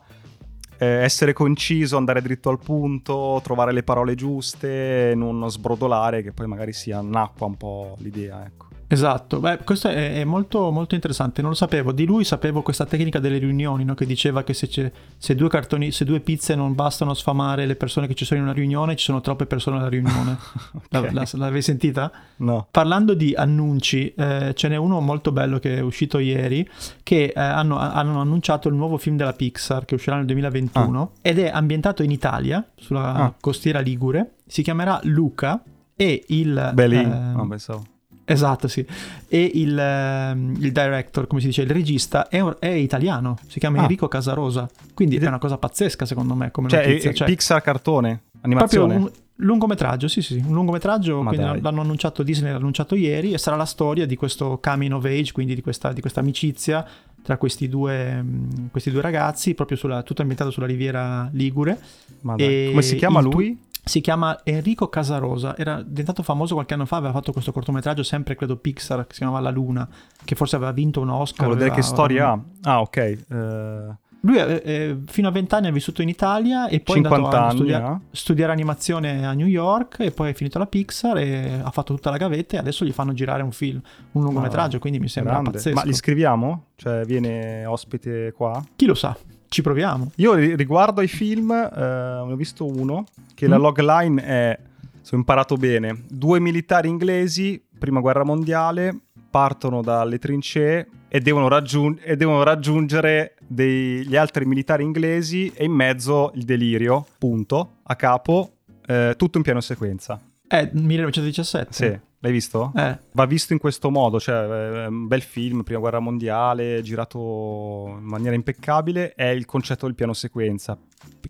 eh, 0.79 0.87
essere 0.87 1.33
conciso, 1.33 1.97
andare 1.97 2.23
dritto 2.23 2.51
al 2.51 2.59
punto, 2.59 3.41
trovare 3.43 3.73
le 3.73 3.83
parole 3.83 4.15
giuste, 4.15 5.13
non 5.15 5.49
sbrodolare 5.51 6.23
che 6.23 6.33
poi 6.33 6.47
magari 6.47 6.73
si 6.73 6.91
annacqua 6.91 7.47
un 7.47 7.57
po' 7.57 7.97
l'idea, 7.99 8.45
ecco. 8.45 8.74
Esatto, 8.95 9.41
Beh, 9.41 9.59
questo 9.65 9.89
è, 9.89 10.21
è 10.21 10.25
molto, 10.25 10.71
molto, 10.71 10.95
interessante, 10.95 11.41
non 11.41 11.51
lo 11.51 11.57
sapevo, 11.57 11.91
di 11.91 12.05
lui 12.05 12.23
sapevo 12.23 12.63
questa 12.63 12.87
tecnica 12.87 13.19
delle 13.19 13.39
riunioni, 13.39 13.85
no? 13.85 13.95
che 13.95 14.07
diceva 14.07 14.45
che 14.45 14.55
se, 14.55 14.93
se, 15.19 15.35
due 15.35 15.49
cartoni, 15.49 15.91
se, 15.91 16.05
due 16.05 16.21
pizze 16.21 16.55
non 16.55 16.77
bastano 16.77 17.11
a 17.11 17.15
sfamare 17.17 17.67
le 17.67 17.75
persone 17.75 18.07
che 18.07 18.15
ci 18.15 18.25
sono 18.25 18.39
in 18.39 18.47
una 18.47 18.55
riunione, 18.55 18.95
ci 18.95 19.05
sono 19.07 19.21
troppe 19.21 19.47
persone 19.47 19.79
alla 19.79 19.89
riunione. 19.89 20.39
okay. 20.93 21.13
la, 21.13 21.23
la, 21.23 21.29
l'avevi 21.33 21.63
sentita? 21.63 22.13
No. 22.37 22.69
Parlando 22.71 23.15
di 23.15 23.35
annunci, 23.35 24.15
eh, 24.15 24.53
ce 24.55 24.69
n'è 24.69 24.77
uno 24.77 25.01
molto 25.01 25.33
bello 25.33 25.59
che 25.59 25.79
è 25.79 25.81
uscito 25.81 26.21
ieri, 26.21 26.69
che 27.03 27.33
eh, 27.35 27.41
hanno, 27.41 27.77
hanno, 27.79 28.21
annunciato 28.21 28.69
il 28.69 28.75
nuovo 28.75 28.97
film 28.97 29.17
della 29.17 29.33
Pixar 29.33 29.85
che 29.87 29.97
uscirà 29.97 30.17
nel 30.17 30.27
2021 30.27 31.01
ah. 31.01 31.09
ed 31.21 31.41
è 31.41 31.51
ambientato 31.53 32.05
in 32.05 32.13
Italia, 32.13 32.65
sulla 32.77 33.13
ah. 33.15 33.35
costiera 33.41 33.81
Ligure, 33.81 34.35
si 34.47 34.63
chiamerà 34.63 35.01
Luca 35.03 35.61
e 35.97 36.23
il... 36.29 36.71
Belli, 36.75 36.99
eh, 36.99 37.05
no, 37.05 37.49
pensavo 37.49 37.87
Esatto, 38.25 38.69
sì. 38.69 38.85
E 39.29 39.51
il, 39.55 39.71
uh, 39.71 40.63
il, 40.63 40.73
director, 40.73 41.27
come 41.27 41.41
si 41.41 41.49
dice, 41.49 41.63
il 41.63 41.71
regista 41.71 42.29
è, 42.29 42.43
è 42.59 42.69
italiano, 42.69 43.37
si 43.47 43.59
chiama 43.59 43.79
ah. 43.79 43.83
Enrico 43.83 44.09
Casarosa. 44.09 44.69
Quindi 44.95 45.17
è 45.17 45.27
una 45.27 45.39
cosa 45.39 45.59
pazzesca 45.59 46.07
secondo 46.07 46.35
me 46.35 46.51
come 46.51 46.69
cioè, 46.69 46.87
notizia. 46.87 47.13
Cioè, 47.13 47.27
Pixar 47.29 47.61
cartone, 47.63 48.23
animazione. 48.41 48.95
Proprio 48.95 49.13
un 49.13 49.23
lungometraggio, 49.37 50.09
sì, 50.09 50.23
sì, 50.23 50.43
un 50.47 50.55
lungometraggio, 50.55 51.21
Ma 51.21 51.31
quindi 51.31 51.47
dai. 51.47 51.61
l'hanno 51.61 51.81
annunciato 51.81 52.23
Disney, 52.23 52.51
l'ha 52.51 52.57
annunciato 52.57 52.95
ieri 52.95 53.33
e 53.33 53.39
sarà 53.39 53.57
la 53.57 53.65
storia 53.65 54.07
di 54.07 54.17
questo 54.17 54.59
coming 54.63 54.93
of 54.93 55.05
age, 55.05 55.33
quindi 55.33 55.55
di 55.55 55.61
questa, 55.61 55.93
di 55.93 56.01
questa 56.01 56.21
amicizia 56.21 56.87
tra 57.23 57.37
questi 57.39 57.69
due, 57.69 58.23
mm, 58.23 58.67
questi 58.71 58.91
due 58.91 59.01
ragazzi, 59.01 59.55
proprio 59.55 59.77
sulla, 59.77 60.03
tutto 60.03 60.21
ambientato 60.21 60.51
sulla 60.51 60.67
riviera 60.67 61.29
Ligure. 61.33 61.79
Come 62.21 62.83
si 62.83 62.97
chiama 62.97 63.21
lui? 63.21 63.59
Tu- 63.59 63.73
si 63.85 64.01
chiama 64.01 64.41
Enrico 64.45 64.89
Casarosa, 64.89 65.57
era 65.57 65.83
diventato 65.83 66.23
famoso 66.23 66.55
qualche 66.55 66.75
anno 66.75 66.87
fa, 66.87 66.97
aveva 66.97 67.13
fatto 67.13 67.33
questo 67.33 67.53
cortometraggio 67.53 68.03
sempre 68.03 68.35
credo 68.35 68.57
Pixar 68.57 69.07
che 69.07 69.13
si 69.13 69.19
chiamava 69.19 69.41
La 69.41 69.51
Luna, 69.51 69.87
che 70.25 70.35
forse 70.35 70.57
aveva 70.57 70.73
vinto 70.73 71.01
un 71.01 71.11
Oscar. 71.11 71.47
Vuol 71.47 71.59
vedere 71.59 71.75
che 71.77 71.83
storia 71.83 72.31
ha. 72.31 72.41
Ah, 72.63 72.81
ok. 72.81 73.19
Uh... 73.29 74.03
Lui 74.25 74.39
eh, 74.39 74.63
eh, 74.65 74.97
fino 75.05 75.29
a 75.29 75.31
vent'anni 75.31 75.67
ha 75.67 75.71
vissuto 75.71 76.01
in 76.01 76.09
Italia 76.09 76.67
e 76.69 76.81
poi 76.81 77.03
è 77.03 77.05
andato 77.05 77.29
a 77.29 77.51
studiare, 77.51 77.95
eh? 77.95 77.99
studiare, 78.11 78.53
animazione 78.53 79.27
a 79.27 79.35
New 79.35 79.47
York 79.47 79.97
e 80.01 80.13
poi 80.13 80.31
è 80.31 80.33
finito 80.33 80.59
la 80.59 80.67
Pixar 80.67 81.19
e 81.19 81.61
ha 81.63 81.71
fatto 81.71 81.93
tutta 81.95 82.09
la 82.09 82.17
gavetta 82.17 82.57
e 82.57 82.59
adesso 82.59 82.87
gli 82.87 82.93
fanno 82.93 83.13
girare 83.13 83.43
un 83.43 83.53
film, 83.53 83.83
un 84.13 84.23
lungometraggio, 84.23 84.79
ah, 84.79 84.81
quindi 84.81 84.99
mi 84.99 85.09
sembra 85.09 85.35
grande. 85.35 85.51
pazzesco. 85.51 85.77
Ma 85.77 85.85
li 85.85 85.93
scriviamo? 85.93 86.65
Cioè 86.75 87.05
viene 87.05 87.67
ospite 87.67 88.33
qua? 88.33 88.65
Chi 88.75 88.87
lo 88.87 88.95
sa? 88.95 89.15
Ci 89.55 89.63
proviamo. 89.63 90.11
Io 90.17 90.35
riguardo 90.35 91.01
ai 91.01 91.07
film, 91.07 91.53
eh, 91.53 91.69
ne 91.71 92.33
ho 92.33 92.35
visto 92.35 92.67
uno, 92.67 93.05
che 93.37 93.47
mm. 93.47 93.51
la 93.51 93.57
logline 93.57 94.21
è, 94.25 94.59
se 95.01 95.15
ho 95.15 95.19
imparato 95.19 95.55
bene, 95.55 96.03
due 96.09 96.41
militari 96.41 96.89
inglesi, 96.89 97.63
prima 97.79 98.01
guerra 98.01 98.25
mondiale, 98.25 98.99
partono 99.31 99.81
dalle 99.81 100.19
trincee 100.19 100.89
e 101.07 101.21
devono, 101.21 101.47
raggiung- 101.47 102.01
e 102.03 102.17
devono 102.17 102.43
raggiungere 102.43 103.37
degli 103.47 104.17
altri 104.17 104.45
militari 104.45 104.83
inglesi 104.83 105.53
e 105.55 105.67
in 105.67 105.73
mezzo 105.73 106.33
il 106.35 106.43
delirio, 106.43 107.07
punto, 107.17 107.75
a 107.85 107.95
capo, 107.95 108.55
eh, 108.85 109.15
tutto 109.17 109.37
in 109.37 109.45
piano 109.45 109.61
sequenza. 109.61 110.21
È 110.49 110.69
1917? 110.73 111.73
Sì. 111.73 112.13
L'hai 112.25 112.33
visto? 112.33 112.73
Eh. 112.75 112.99
Va 113.13 113.27
visto 113.27 113.53
in 113.53 113.59
questo 113.59 113.91
modo, 113.91 114.19
cioè 114.19 114.85
è 114.85 114.87
un 114.87 115.07
bel 115.07 115.21
film, 115.21 115.63
prima 115.63 115.79
guerra 115.79 115.99
mondiale, 115.99 116.81
girato 116.81 117.99
in 117.99 118.05
maniera 118.07 118.35
impeccabile, 118.35 119.13
è 119.13 119.27
il 119.27 119.45
concetto 119.45 119.85
del 119.85 119.95
piano 119.95 120.15
sequenza, 120.15 120.79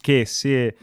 che 0.01 0.25
se 0.25 0.77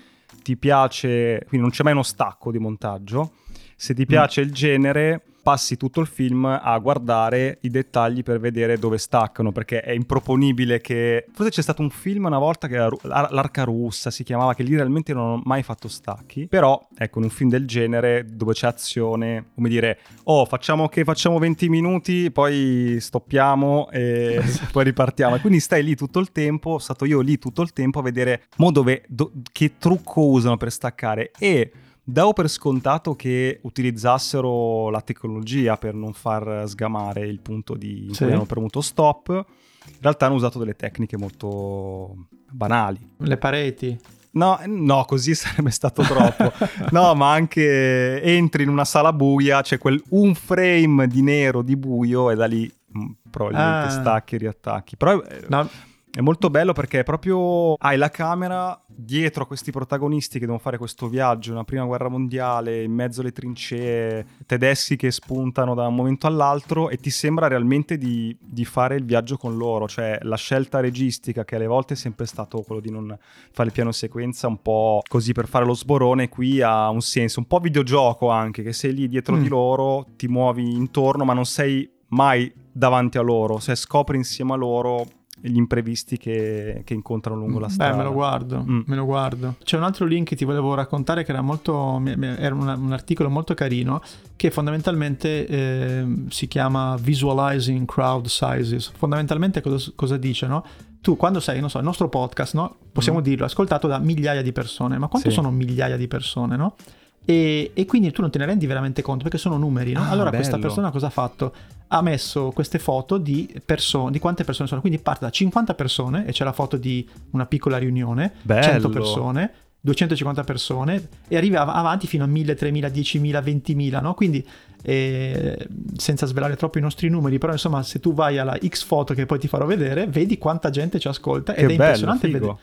ti 0.43 0.57
piace, 0.57 1.45
quindi 1.47 1.59
non 1.59 1.69
c'è 1.69 1.83
mai 1.83 1.93
uno 1.93 2.03
stacco 2.03 2.51
di 2.51 2.59
montaggio, 2.59 3.35
se 3.77 3.93
ti 3.93 4.01
mm. 4.01 4.05
piace 4.05 4.41
mm. 4.41 4.43
il 4.43 4.51
genere 4.51 5.23
passi 5.41 5.77
tutto 5.77 6.01
il 6.01 6.07
film 6.07 6.45
a 6.45 6.77
guardare 6.79 7.57
i 7.61 7.69
dettagli 7.69 8.23
per 8.23 8.39
vedere 8.39 8.77
dove 8.77 8.97
staccano, 8.97 9.51
perché 9.51 9.81
è 9.81 9.91
improponibile 9.91 10.79
che... 10.79 11.25
Forse 11.33 11.51
c'è 11.51 11.61
stato 11.61 11.81
un 11.81 11.89
film 11.89 12.25
una 12.25 12.37
volta 12.37 12.67
che 12.67 12.75
era 12.75 12.89
L'Arca 13.01 13.63
Russa, 13.63 14.11
si 14.11 14.23
chiamava, 14.23 14.53
che 14.53 14.63
lì 14.63 14.75
realmente 14.75 15.13
non 15.13 15.29
ho 15.29 15.41
mai 15.43 15.63
fatto 15.63 15.87
stacchi, 15.87 16.47
però 16.47 16.79
ecco, 16.95 17.19
in 17.19 17.25
un 17.25 17.29
film 17.29 17.49
del 17.49 17.65
genere 17.65 18.25
dove 18.29 18.53
c'è 18.53 18.67
azione, 18.67 19.47
come 19.55 19.69
dire, 19.69 19.99
oh, 20.23 20.45
facciamo 20.45 20.87
che 20.87 21.03
facciamo 21.03 21.39
20 21.39 21.69
minuti, 21.69 22.31
poi 22.31 22.97
stoppiamo 22.99 23.89
e 23.91 24.41
poi 24.71 24.83
ripartiamo. 24.83 25.35
E 25.35 25.39
quindi 25.39 25.59
stai 25.59 25.83
lì 25.83 25.95
tutto 25.95 26.19
il 26.19 26.31
tempo, 26.31 26.69
sono 26.69 26.79
stato 26.79 27.05
io 27.05 27.21
lì 27.21 27.37
tutto 27.37 27.61
il 27.61 27.73
tempo 27.73 27.99
a 27.99 28.03
vedere 28.03 28.43
mo 28.57 28.71
dove, 28.71 29.03
do, 29.07 29.31
che 29.51 29.73
trucco 29.77 30.25
usano 30.25 30.57
per 30.57 30.71
staccare 30.71 31.31
e 31.37 31.71
Davo 32.03 32.33
per 32.33 32.47
scontato 32.47 33.15
che 33.15 33.59
utilizzassero 33.63 34.89
la 34.89 35.01
tecnologia 35.01 35.77
per 35.77 35.93
non 35.93 36.13
far 36.13 36.67
sgamare 36.67 37.27
il 37.27 37.39
punto 37.39 37.75
di, 37.75 38.07
in 38.07 38.13
sì. 38.13 38.23
cui 38.23 38.33
hanno 38.33 38.45
premuto 38.45 38.81
stop. 38.81 39.29
In 39.29 39.97
realtà 40.01 40.25
hanno 40.25 40.35
usato 40.35 40.59
delle 40.59 40.75
tecniche 40.75 41.17
molto 41.17 42.27
banali. 42.49 42.99
Le 43.17 43.37
pareti. 43.37 43.99
No, 44.31 44.59
no, 44.65 45.05
così 45.05 45.33
sarebbe 45.35 45.71
stato 45.71 46.01
troppo. 46.01 46.51
no, 46.91 47.13
ma 47.13 47.31
anche 47.31 48.21
entri 48.21 48.63
in 48.63 48.69
una 48.69 48.85
sala 48.85 49.13
buia, 49.13 49.61
c'è 49.61 49.77
quel 49.77 50.01
un 50.09 50.33
frame 50.33 51.07
di 51.07 51.21
nero 51.21 51.61
di 51.61 51.75
buio 51.75 52.31
e 52.31 52.35
da 52.35 52.45
lì 52.45 52.71
mm, 52.97 53.11
probabilmente 53.29 53.87
ah. 53.87 53.99
stacchi 53.99 54.35
e 54.35 54.37
riattacchi. 54.39 54.97
Però 54.97 55.21
no. 55.49 55.69
È 56.13 56.19
molto 56.19 56.49
bello 56.49 56.73
perché 56.73 57.03
proprio 57.03 57.75
hai 57.75 57.95
la 57.95 58.09
camera 58.09 58.77
dietro 59.03 59.43
a 59.43 59.47
questi 59.47 59.71
protagonisti 59.71 60.33
che 60.33 60.45
devono 60.45 60.59
fare 60.59 60.77
questo 60.77 61.07
viaggio, 61.07 61.51
una 61.51 61.63
prima 61.63 61.85
guerra 61.85 62.09
mondiale, 62.09 62.83
in 62.83 62.91
mezzo 62.91 63.21
alle 63.21 63.31
trincee, 63.31 64.25
tedeschi 64.45 64.95
che 64.95 65.11
spuntano 65.11 65.73
da 65.73 65.87
un 65.87 65.95
momento 65.95 66.27
all'altro 66.27 66.89
e 66.89 66.97
ti 66.97 67.09
sembra 67.09 67.47
realmente 67.47 67.97
di, 67.97 68.35
di, 68.39 68.65
fare 68.65 68.95
il 68.95 69.05
viaggio 69.05 69.37
con 69.37 69.57
loro. 69.57 69.87
Cioè 69.87 70.19
la 70.21 70.35
scelta 70.35 70.79
registica 70.79 71.43
che 71.43 71.55
alle 71.55 71.67
volte 71.67 71.93
è 71.93 71.97
sempre 71.97 72.25
stato 72.25 72.61
quello 72.61 72.81
di 72.81 72.91
non 72.91 73.17
fare 73.51 73.69
il 73.69 73.73
piano 73.73 73.91
sequenza 73.91 74.47
un 74.47 74.61
po' 74.61 75.01
così 75.07 75.31
per 75.31 75.47
fare 75.47 75.65
lo 75.65 75.73
sborone, 75.73 76.29
qui 76.29 76.61
ha 76.61 76.89
un 76.89 77.01
senso, 77.01 77.39
un 77.39 77.47
po' 77.47 77.59
videogioco 77.59 78.29
anche, 78.29 78.63
che 78.63 78.73
sei 78.73 78.93
lì 78.93 79.07
dietro 79.07 79.35
mm. 79.35 79.41
di 79.41 79.47
loro, 79.47 80.05
ti 80.15 80.27
muovi 80.27 80.73
intorno 80.73 81.25
ma 81.25 81.33
non 81.33 81.45
sei 81.45 81.89
mai 82.09 82.51
davanti 82.71 83.17
a 83.17 83.21
loro, 83.21 83.59
se 83.59 83.75
scopri 83.75 84.17
insieme 84.17 84.53
a 84.53 84.55
loro 84.55 85.05
gli 85.41 85.57
imprevisti 85.57 86.17
che, 86.17 86.83
che 86.85 86.93
incontrano 86.93 87.39
lungo 87.39 87.59
la 87.59 87.69
strada. 87.69 87.91
Beh, 87.91 87.97
me 87.97 88.03
lo 88.03 88.13
guardo, 88.13 88.63
mm. 88.63 88.81
me 88.85 88.95
lo 88.95 89.05
guardo. 89.05 89.55
C'è 89.63 89.77
un 89.77 89.83
altro 89.83 90.05
link 90.05 90.27
che 90.27 90.35
ti 90.35 90.45
volevo 90.45 90.73
raccontare 90.73 91.23
che 91.23 91.31
era 91.31 91.41
molto, 91.41 92.01
era 92.05 92.53
un, 92.53 92.67
un 92.67 92.91
articolo 92.91 93.29
molto 93.29 93.53
carino 93.53 94.01
che 94.35 94.51
fondamentalmente 94.51 95.47
eh, 95.47 96.05
si 96.29 96.47
chiama 96.47 96.95
Visualizing 96.99 97.85
Crowd 97.85 98.27
Sizes. 98.27 98.91
Fondamentalmente 98.95 99.61
cosa, 99.61 99.91
cosa 99.95 100.17
dice, 100.17 100.47
no? 100.47 100.63
tu 101.01 101.17
quando 101.17 101.39
sei, 101.39 101.59
non 101.59 101.69
so, 101.69 101.79
il 101.79 101.83
nostro 101.83 102.09
podcast, 102.09 102.53
no? 102.53 102.75
Possiamo 102.91 103.19
mm. 103.19 103.23
dirlo, 103.23 103.45
ascoltato 103.45 103.87
da 103.87 103.97
migliaia 103.97 104.43
di 104.43 104.51
persone, 104.51 104.99
ma 104.99 105.07
quanto 105.07 105.29
sì. 105.29 105.35
sono 105.35 105.49
migliaia 105.49 105.97
di 105.97 106.07
persone, 106.07 106.55
no? 106.55 106.75
E, 107.23 107.71
e, 107.73 107.85
quindi 107.85 108.11
tu 108.11 108.21
non 108.21 108.31
te 108.31 108.39
ne 108.39 108.45
rendi 108.45 108.65
veramente 108.65 109.01
conto 109.01 109.23
perché 109.23 109.37
sono 109.37 109.57
numeri, 109.57 109.93
no? 109.93 110.01
Ah, 110.01 110.09
allora 110.09 110.29
bello. 110.29 110.37
questa 110.37 110.57
persona 110.57 110.91
cosa 110.91 111.07
ha 111.07 111.11
fatto? 111.11 111.53
Ha 111.87 112.01
messo 112.01 112.51
queste 112.51 112.79
foto 112.79 113.17
di, 113.17 113.53
perso- 113.63 114.09
di 114.09 114.19
quante 114.19 114.43
persone 114.43 114.67
sono, 114.67 114.81
quindi 114.81 114.99
parte 114.99 115.25
da 115.25 115.31
50 115.31 115.73
persone 115.75 116.25
e 116.25 116.31
c'è 116.31 116.43
la 116.43 116.53
foto 116.53 116.77
di 116.77 117.07
una 117.31 117.45
piccola 117.45 117.77
riunione, 117.77 118.33
bello. 118.41 118.63
100 118.63 118.89
persone, 118.89 119.53
250 119.81 120.43
persone 120.43 121.07
e 121.27 121.35
arriva 121.37 121.65
avanti 121.65 122.07
fino 122.07 122.23
a 122.23 122.27
1000, 122.27 122.55
3000, 122.55 122.87
10.000, 122.87 123.43
20.000, 123.43 124.01
no? 124.01 124.13
Quindi 124.13 124.45
eh, 124.83 125.67
senza 125.95 126.25
svelare 126.25 126.55
troppo 126.55 126.77
i 126.77 126.81
nostri 126.81 127.09
numeri, 127.09 127.37
però 127.37 127.51
insomma 127.51 127.83
se 127.83 127.99
tu 127.99 128.13
vai 128.13 128.37
alla 128.37 128.57
X 128.57 128.83
foto 128.83 129.13
che 129.13 129.25
poi 129.25 129.39
ti 129.39 129.47
farò 129.47 129.65
vedere, 129.65 130.07
vedi 130.07 130.37
quanta 130.37 130.69
gente 130.69 130.99
ci 130.99 131.07
ascolta 131.07 131.53
ed 131.53 131.67
che 131.67 131.73
è 131.73 131.75
bello, 131.75 131.83
impressionante 131.83 132.27
vedere. 132.27 132.55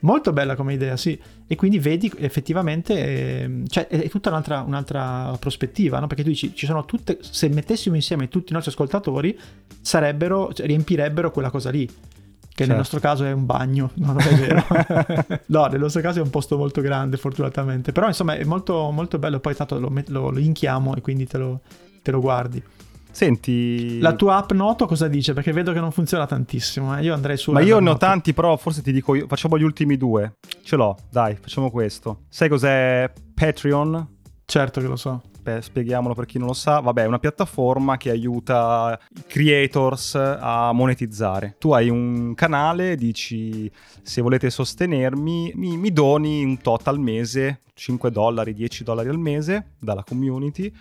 Molto 0.00 0.32
bella 0.32 0.56
come 0.56 0.72
idea, 0.72 0.96
sì. 0.96 1.20
E 1.46 1.54
quindi 1.54 1.78
vedi 1.78 2.10
effettivamente, 2.16 2.94
eh, 2.94 3.62
cioè 3.68 3.86
è 3.86 4.08
tutta 4.08 4.30
un'altra, 4.30 4.62
un'altra 4.62 5.36
prospettiva, 5.38 6.00
no? 6.00 6.06
Perché 6.06 6.22
tu 6.24 6.30
dici, 6.30 6.54
ci 6.54 6.66
sono 6.66 6.84
tutte, 6.84 7.18
se 7.20 7.48
mettessimo 7.48 7.94
insieme 7.94 8.28
tutti 8.28 8.50
i 8.50 8.54
nostri 8.54 8.72
ascoltatori, 8.72 9.38
sarebbero, 9.80 10.52
cioè, 10.52 10.66
riempirebbero 10.66 11.30
quella 11.30 11.50
cosa 11.50 11.70
lì 11.70 11.88
che 12.54 12.66
certo. 12.66 12.72
nel 12.72 12.76
nostro 12.76 13.00
caso 13.00 13.24
è 13.24 13.32
un 13.32 13.46
bagno, 13.46 13.92
no, 13.94 14.12
non 14.12 14.20
è 14.20 14.34
vero. 14.34 15.40
no, 15.46 15.66
nel 15.66 15.80
nostro 15.80 16.02
caso 16.02 16.18
è 16.18 16.22
un 16.22 16.28
posto 16.28 16.58
molto 16.58 16.82
grande, 16.82 17.16
fortunatamente. 17.16 17.92
Però 17.92 18.06
insomma 18.06 18.34
è 18.34 18.44
molto, 18.44 18.90
molto 18.90 19.18
bello, 19.18 19.40
poi 19.40 19.54
tanto 19.54 19.78
lo, 19.78 19.90
lo, 20.08 20.30
lo 20.30 20.38
inchiamo 20.38 20.94
e 20.94 21.00
quindi 21.00 21.26
te 21.26 21.38
lo, 21.38 21.60
te 22.02 22.10
lo 22.10 22.20
guardi. 22.20 22.62
Senti. 23.12 24.00
La 24.00 24.14
tua 24.14 24.36
app 24.36 24.52
Noto 24.52 24.86
cosa 24.86 25.06
dice? 25.06 25.32
Perché 25.32 25.52
vedo 25.52 25.72
che 25.72 25.80
non 25.80 25.92
funziona 25.92 26.26
tantissimo. 26.26 26.96
Eh? 26.98 27.02
Io 27.02 27.14
andrei 27.14 27.36
su. 27.36 27.52
Ma 27.52 27.60
io 27.60 27.78
ne 27.78 27.90
ho 27.90 27.96
tanti, 27.96 28.32
però 28.32 28.56
forse 28.56 28.82
ti 28.82 28.90
dico 28.90 29.14
io. 29.14 29.26
Facciamo 29.28 29.58
gli 29.58 29.62
ultimi 29.62 29.96
due. 29.96 30.36
Ce 30.62 30.74
l'ho, 30.76 30.96
dai, 31.10 31.36
facciamo 31.36 31.70
questo. 31.70 32.22
Sai 32.28 32.48
cos'è 32.48 33.12
Patreon? 33.34 34.08
Certo 34.44 34.80
che 34.80 34.86
lo 34.86 34.96
so 34.96 35.22
beh, 35.42 35.60
spieghiamolo 35.60 36.14
per 36.14 36.24
chi 36.24 36.38
non 36.38 36.46
lo 36.46 36.52
sa, 36.52 36.78
vabbè, 36.78 37.02
è 37.02 37.06
una 37.06 37.18
piattaforma 37.18 37.96
che 37.96 38.10
aiuta 38.10 38.98
i 39.16 39.22
creators 39.26 40.14
a 40.14 40.72
monetizzare. 40.72 41.56
Tu 41.58 41.72
hai 41.72 41.88
un 41.88 42.34
canale, 42.34 42.96
dici 42.96 43.70
se 44.02 44.22
volete 44.22 44.50
sostenermi, 44.50 45.52
mi, 45.56 45.76
mi 45.76 45.92
doni 45.92 46.44
un 46.44 46.58
tot 46.58 46.86
al 46.86 47.00
mese, 47.00 47.60
5 47.74 48.10
dollari, 48.10 48.54
10 48.54 48.84
dollari 48.84 49.08
al 49.08 49.18
mese 49.18 49.72
dalla 49.78 50.04
community 50.04 50.72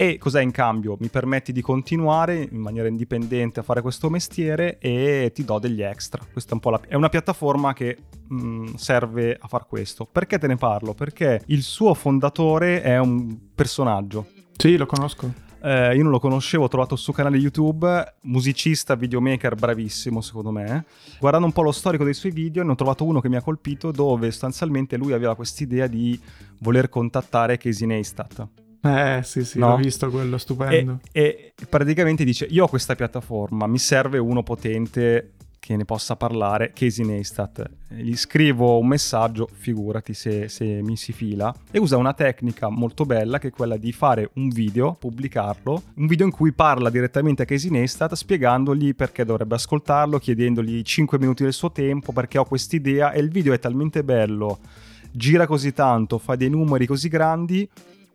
e 0.00 0.16
cos'è 0.16 0.40
in 0.40 0.50
cambio? 0.50 0.96
Mi 0.98 1.08
permetti 1.08 1.52
di 1.52 1.60
continuare 1.60 2.48
in 2.50 2.56
maniera 2.56 2.88
indipendente 2.88 3.60
a 3.60 3.62
fare 3.62 3.82
questo 3.82 4.08
mestiere 4.08 4.78
e 4.78 5.30
ti 5.34 5.44
do 5.44 5.58
degli 5.58 5.82
extra. 5.82 6.24
Questa 6.32 6.52
è 6.52 6.54
un 6.54 6.60
po' 6.60 6.70
la... 6.70 6.80
è 6.88 6.94
una 6.94 7.10
piattaforma 7.10 7.74
che 7.74 7.98
mh, 8.28 8.34
mm, 8.34 8.74
serve 8.76 9.36
a 9.38 9.46
far 9.46 9.66
questo. 9.66 10.06
Perché 10.10 10.38
te 10.38 10.46
ne 10.46 10.56
parlo? 10.56 10.94
Perché 10.94 11.42
il 11.48 11.60
suo 11.60 11.92
fondatore 11.92 12.80
è 12.80 12.96
un 12.96 13.52
personaggio. 13.54 14.28
Sì, 14.56 14.78
lo 14.78 14.86
conosco. 14.86 15.30
Eh, 15.62 15.94
io 15.94 16.02
non 16.02 16.12
lo 16.12 16.18
conoscevo, 16.18 16.64
ho 16.64 16.68
trovato 16.68 16.94
il 16.94 17.00
suo 17.00 17.12
canale 17.12 17.36
YouTube, 17.36 18.14
musicista, 18.22 18.94
videomaker 18.94 19.54
bravissimo 19.54 20.22
secondo 20.22 20.50
me. 20.50 20.86
Guardando 21.18 21.46
un 21.46 21.52
po' 21.52 21.60
lo 21.60 21.72
storico 21.72 22.04
dei 22.04 22.14
suoi 22.14 22.32
video, 22.32 22.64
ne 22.64 22.70
ho 22.70 22.74
trovato 22.74 23.04
uno 23.04 23.20
che 23.20 23.28
mi 23.28 23.36
ha 23.36 23.42
colpito 23.42 23.90
dove 23.90 24.30
sostanzialmente 24.30 24.96
lui 24.96 25.12
aveva 25.12 25.36
quest'idea 25.36 25.86
di 25.86 26.18
voler 26.60 26.88
contattare 26.88 27.58
Casey 27.58 27.86
Neistat. 27.86 28.48
Eh 28.82 29.20
sì 29.22 29.44
sì, 29.44 29.58
no? 29.58 29.72
ho 29.72 29.76
visto 29.76 30.08
quello, 30.10 30.38
stupendo. 30.38 31.00
E, 31.12 31.52
e 31.58 31.66
praticamente 31.66 32.24
dice, 32.24 32.46
io 32.46 32.64
ho 32.64 32.68
questa 32.68 32.94
piattaforma, 32.94 33.66
mi 33.66 33.78
serve 33.78 34.18
uno 34.18 34.42
potente 34.42 35.32
che 35.60 35.76
ne 35.76 35.84
possa 35.84 36.16
parlare, 36.16 36.72
Casey 36.74 37.04
Neistat. 37.04 37.70
Gli 37.88 38.16
scrivo 38.16 38.78
un 38.78 38.88
messaggio, 38.88 39.48
figurati 39.52 40.14
se, 40.14 40.48
se, 40.48 40.80
mi 40.82 40.96
si 40.96 41.12
fila, 41.12 41.54
e 41.70 41.78
usa 41.78 41.98
una 41.98 42.14
tecnica 42.14 42.70
molto 42.70 43.04
bella 43.04 43.38
che 43.38 43.48
è 43.48 43.50
quella 43.50 43.76
di 43.76 43.92
fare 43.92 44.30
un 44.34 44.48
video, 44.48 44.94
pubblicarlo, 44.98 45.82
un 45.96 46.06
video 46.06 46.24
in 46.24 46.32
cui 46.32 46.52
parla 46.52 46.88
direttamente 46.88 47.42
a 47.42 47.44
Casey 47.44 47.70
Neistat 47.70 48.14
spiegandogli 48.14 48.94
perché 48.94 49.24
dovrebbe 49.26 49.56
ascoltarlo, 49.56 50.18
chiedendogli 50.18 50.80
5 50.82 51.18
minuti 51.18 51.42
del 51.42 51.52
suo 51.52 51.70
tempo, 51.70 52.12
perché 52.12 52.38
ho 52.38 52.44
quest'idea 52.46 53.12
e 53.12 53.20
il 53.20 53.28
video 53.28 53.52
è 53.52 53.58
talmente 53.58 54.02
bello, 54.02 54.60
gira 55.12 55.46
così 55.46 55.74
tanto, 55.74 56.16
fa 56.16 56.36
dei 56.36 56.48
numeri 56.48 56.86
così 56.86 57.08
grandi 57.08 57.68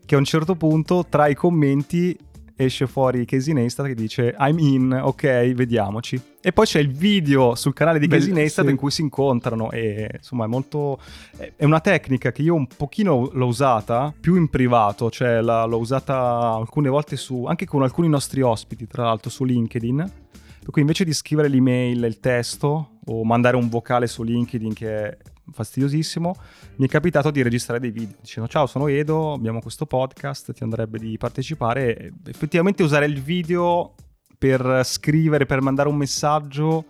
che 0.06 0.15
a 0.15 0.18
un 0.18 0.26
certo 0.26 0.56
punto 0.56 1.06
tra 1.10 1.28
i 1.28 1.36
commenti 1.36 2.18
esce 2.58 2.88
fuori 2.88 3.26
Casey 3.26 3.54
Neistat 3.54 3.86
che 3.88 3.96
dice 3.96 4.36
I'm 4.39 4.58
in, 4.60 5.00
ok, 5.04 5.54
vediamoci. 5.54 6.20
E 6.41 6.54
poi 6.54 6.65
c'è 6.65 6.80
il 6.80 6.89
video 6.89 7.56
sul 7.56 7.74
canale 7.74 8.00
di 8.00 8.08
Casey 8.08 8.32
Neistat 8.32 8.65
sì. 8.65 8.72
in 8.72 8.78
cui 8.78 8.91
si 8.91 9.02
incontrano 9.02 9.72
e 9.72 10.10
insomma 10.15 10.46
è 10.46 10.48
molto... 10.48 11.00
è 11.38 11.65
una 11.65 11.82
tecnica 11.82 12.32
che 12.32 12.44
io 12.44 12.54
un 12.54 12.68
pochino 12.68 13.30
l'ho 13.34 13.46
usata 13.48 14.13
più 14.18 14.36
in 14.36 14.50
privato, 14.50 15.10
cioè 15.10 15.41
la, 15.41 15.65
l'ho 15.65 15.80
usata 15.80 16.54
alcune 16.54 16.89
volte 16.89 17.18
su... 17.18 17.46
anche 17.46 17.65
con 17.65 17.84
alcuni 17.84 18.08
nostri 18.08 18.41
ospiti 18.41 18.88
tra 18.88 19.04
l'altro 19.04 19.30
su 19.30 19.44
LinkedIn. 19.44 20.12
Per 20.60 20.74
cui 20.74 20.82
invece 20.82 21.04
di 21.04 21.13
scrivere 21.13 21.48
l'email, 21.48 22.04
il 22.04 22.20
testo 22.20 23.00
o 23.06 23.24
mandare 23.24 23.56
un 23.56 23.70
vocale 23.70 24.08
su 24.08 24.24
LinkedIn 24.24 24.74
che 24.74 25.10
è 25.10 25.18
fastidiosissimo, 25.51 26.36
mi 26.77 26.88
è 26.88 26.89
capitato 26.89 27.31
di 27.31 27.41
registrare 27.41 27.79
dei 27.79 27.91
video 27.91 28.17
dicendo 28.19 28.49
ciao 28.49 28.65
sono 28.65 28.88
Edo, 28.88 29.34
abbiamo 29.34 29.62
questo 29.62 29.86
podcast, 29.86 30.53
ti 30.53 30.63
andrebbe 30.63 30.97
di 30.97 31.17
partecipare 31.17 32.13
effettivamente 32.27 32.84
usare 32.84 33.05
il 33.05 33.21
video 33.21 33.93
per 34.38 34.81
scrivere, 34.84 35.45
per 35.45 35.62
mandare 35.62 35.89
un 35.89 35.95
messaggio 35.95 36.86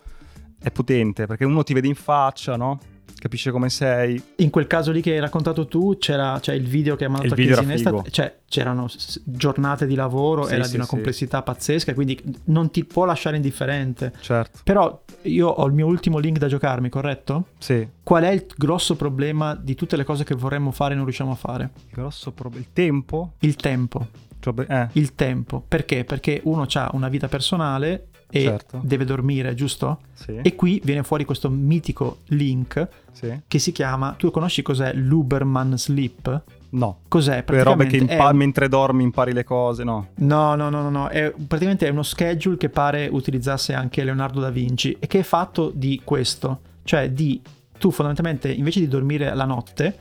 è 0.60 0.72
potente 0.72 1.26
perché 1.26 1.46
uno 1.46 1.64
ti 1.64 1.74
vede 1.74 1.88
in 1.88 1.96
faccia, 1.96 2.56
no? 2.56 2.80
Capisce 3.18 3.52
come 3.52 3.70
sei. 3.70 4.22
In 4.38 4.50
quel 4.50 4.68
caso 4.68 4.92
lì 4.92 5.02
che 5.02 5.12
hai 5.12 5.20
raccontato 5.20 5.68
tu, 5.68 5.98
c'era 5.98 6.40
cioè, 6.40 6.56
il 6.56 6.68
video 6.68 6.96
che 6.96 7.06
ha 7.06 7.10
mandato 7.10 7.34
a 7.34 7.46
Casinesta, 7.46 8.04
cioè, 8.10 8.40
c'erano 8.48 8.88
giornate 9.24 9.86
di 9.86 9.96
lavoro, 9.96 10.46
sì, 10.46 10.54
era 10.54 10.64
sì, 10.64 10.72
di 10.72 10.76
una 10.76 10.86
sì. 10.86 10.92
complessità 10.92 11.42
pazzesca, 11.42 11.94
quindi 11.94 12.22
non 12.46 12.70
ti 12.72 12.84
può 12.86 13.06
lasciare 13.06 13.36
indifferente. 13.36 14.14
Certo. 14.20 14.60
Però 14.64 15.04
io 15.24 15.48
ho 15.48 15.66
il 15.66 15.74
mio 15.74 15.88
ultimo 15.88 16.20
link 16.20 16.38
da 16.38 16.48
giocarmi, 16.48 16.90
corretto? 16.90 17.48
Sì. 17.58 17.88
Qual 18.04 18.24
è 18.24 18.30
il 18.30 18.46
grosso 18.56 18.96
problema 18.96 19.56
di 19.56 19.76
tutte 19.76 19.98
le 19.98 20.04
cose 20.04 20.24
che 20.24 20.36
vorremmo 20.36 20.72
fare 20.72 20.94
e 20.94 20.96
non 20.96 21.06
riusciamo 21.06 21.32
a 21.32 21.36
fare? 21.36 21.72
Il 21.76 21.94
grosso 21.94 22.32
problema? 22.32 22.64
Il 22.64 22.74
tempo? 22.74 23.34
Il 23.40 23.56
tempo. 23.56 24.08
Cioè, 24.40 24.66
eh. 24.68 24.88
Il 24.94 25.16
tempo. 25.16 25.64
Perché? 25.68 26.04
Perché 26.04 26.42
uno 26.44 26.68
ha 26.72 26.90
una 26.94 27.10
vita 27.10 27.28
personale 27.28 28.10
e 28.36 28.42
certo. 28.42 28.82
deve 28.84 29.06
dormire, 29.06 29.54
giusto? 29.54 30.00
Sì. 30.14 30.40
E 30.42 30.56
qui 30.56 30.82
viene 30.84 31.04
fuori 31.04 31.24
questo 31.24 31.50
mitico 31.50 32.18
link 32.28 32.86
sì. 33.14 33.42
che 33.48 33.60
si 33.60 33.72
chiama, 33.72 34.14
tu 34.18 34.30
conosci 34.30 34.62
cos'è 34.62 34.94
l'Uberman 34.94 35.78
Sleep? 35.78 36.44
No. 36.72 37.00
Cos'è? 37.08 37.44
Per 37.44 37.64
robe 37.64 37.86
che 37.86 37.96
impa- 37.96 38.30
è... 38.30 38.34
mentre 38.34 38.68
dormi 38.68 39.04
impari 39.04 39.32
le 39.32 39.46
cose, 39.46 39.86
no? 39.86 40.10
No, 40.16 40.56
no, 40.56 40.70
no, 40.70 40.82
no, 40.82 40.90
no. 40.90 41.08
È, 41.08 41.32
praticamente 41.48 41.88
è 41.88 41.92
uno 41.92 42.04
schedule 42.04 42.58
che 42.58 42.68
pare 42.68 43.08
utilizzasse 43.10 43.74
anche 43.74 44.04
Leonardo 44.04 44.42
da 44.42 44.50
Vinci 44.50 44.98
e 45.00 45.08
che 45.08 45.20
è 45.20 45.24
fatto 45.24 45.72
di 45.74 46.02
questo, 46.04 46.60
cioè 46.84 47.10
di 47.10 47.42
tu 47.78 47.92
fondamentalmente 47.92 48.52
invece 48.52 48.82
di 48.82 48.90
dormire 48.90 49.34
la 49.34 49.46
notte 49.46 50.00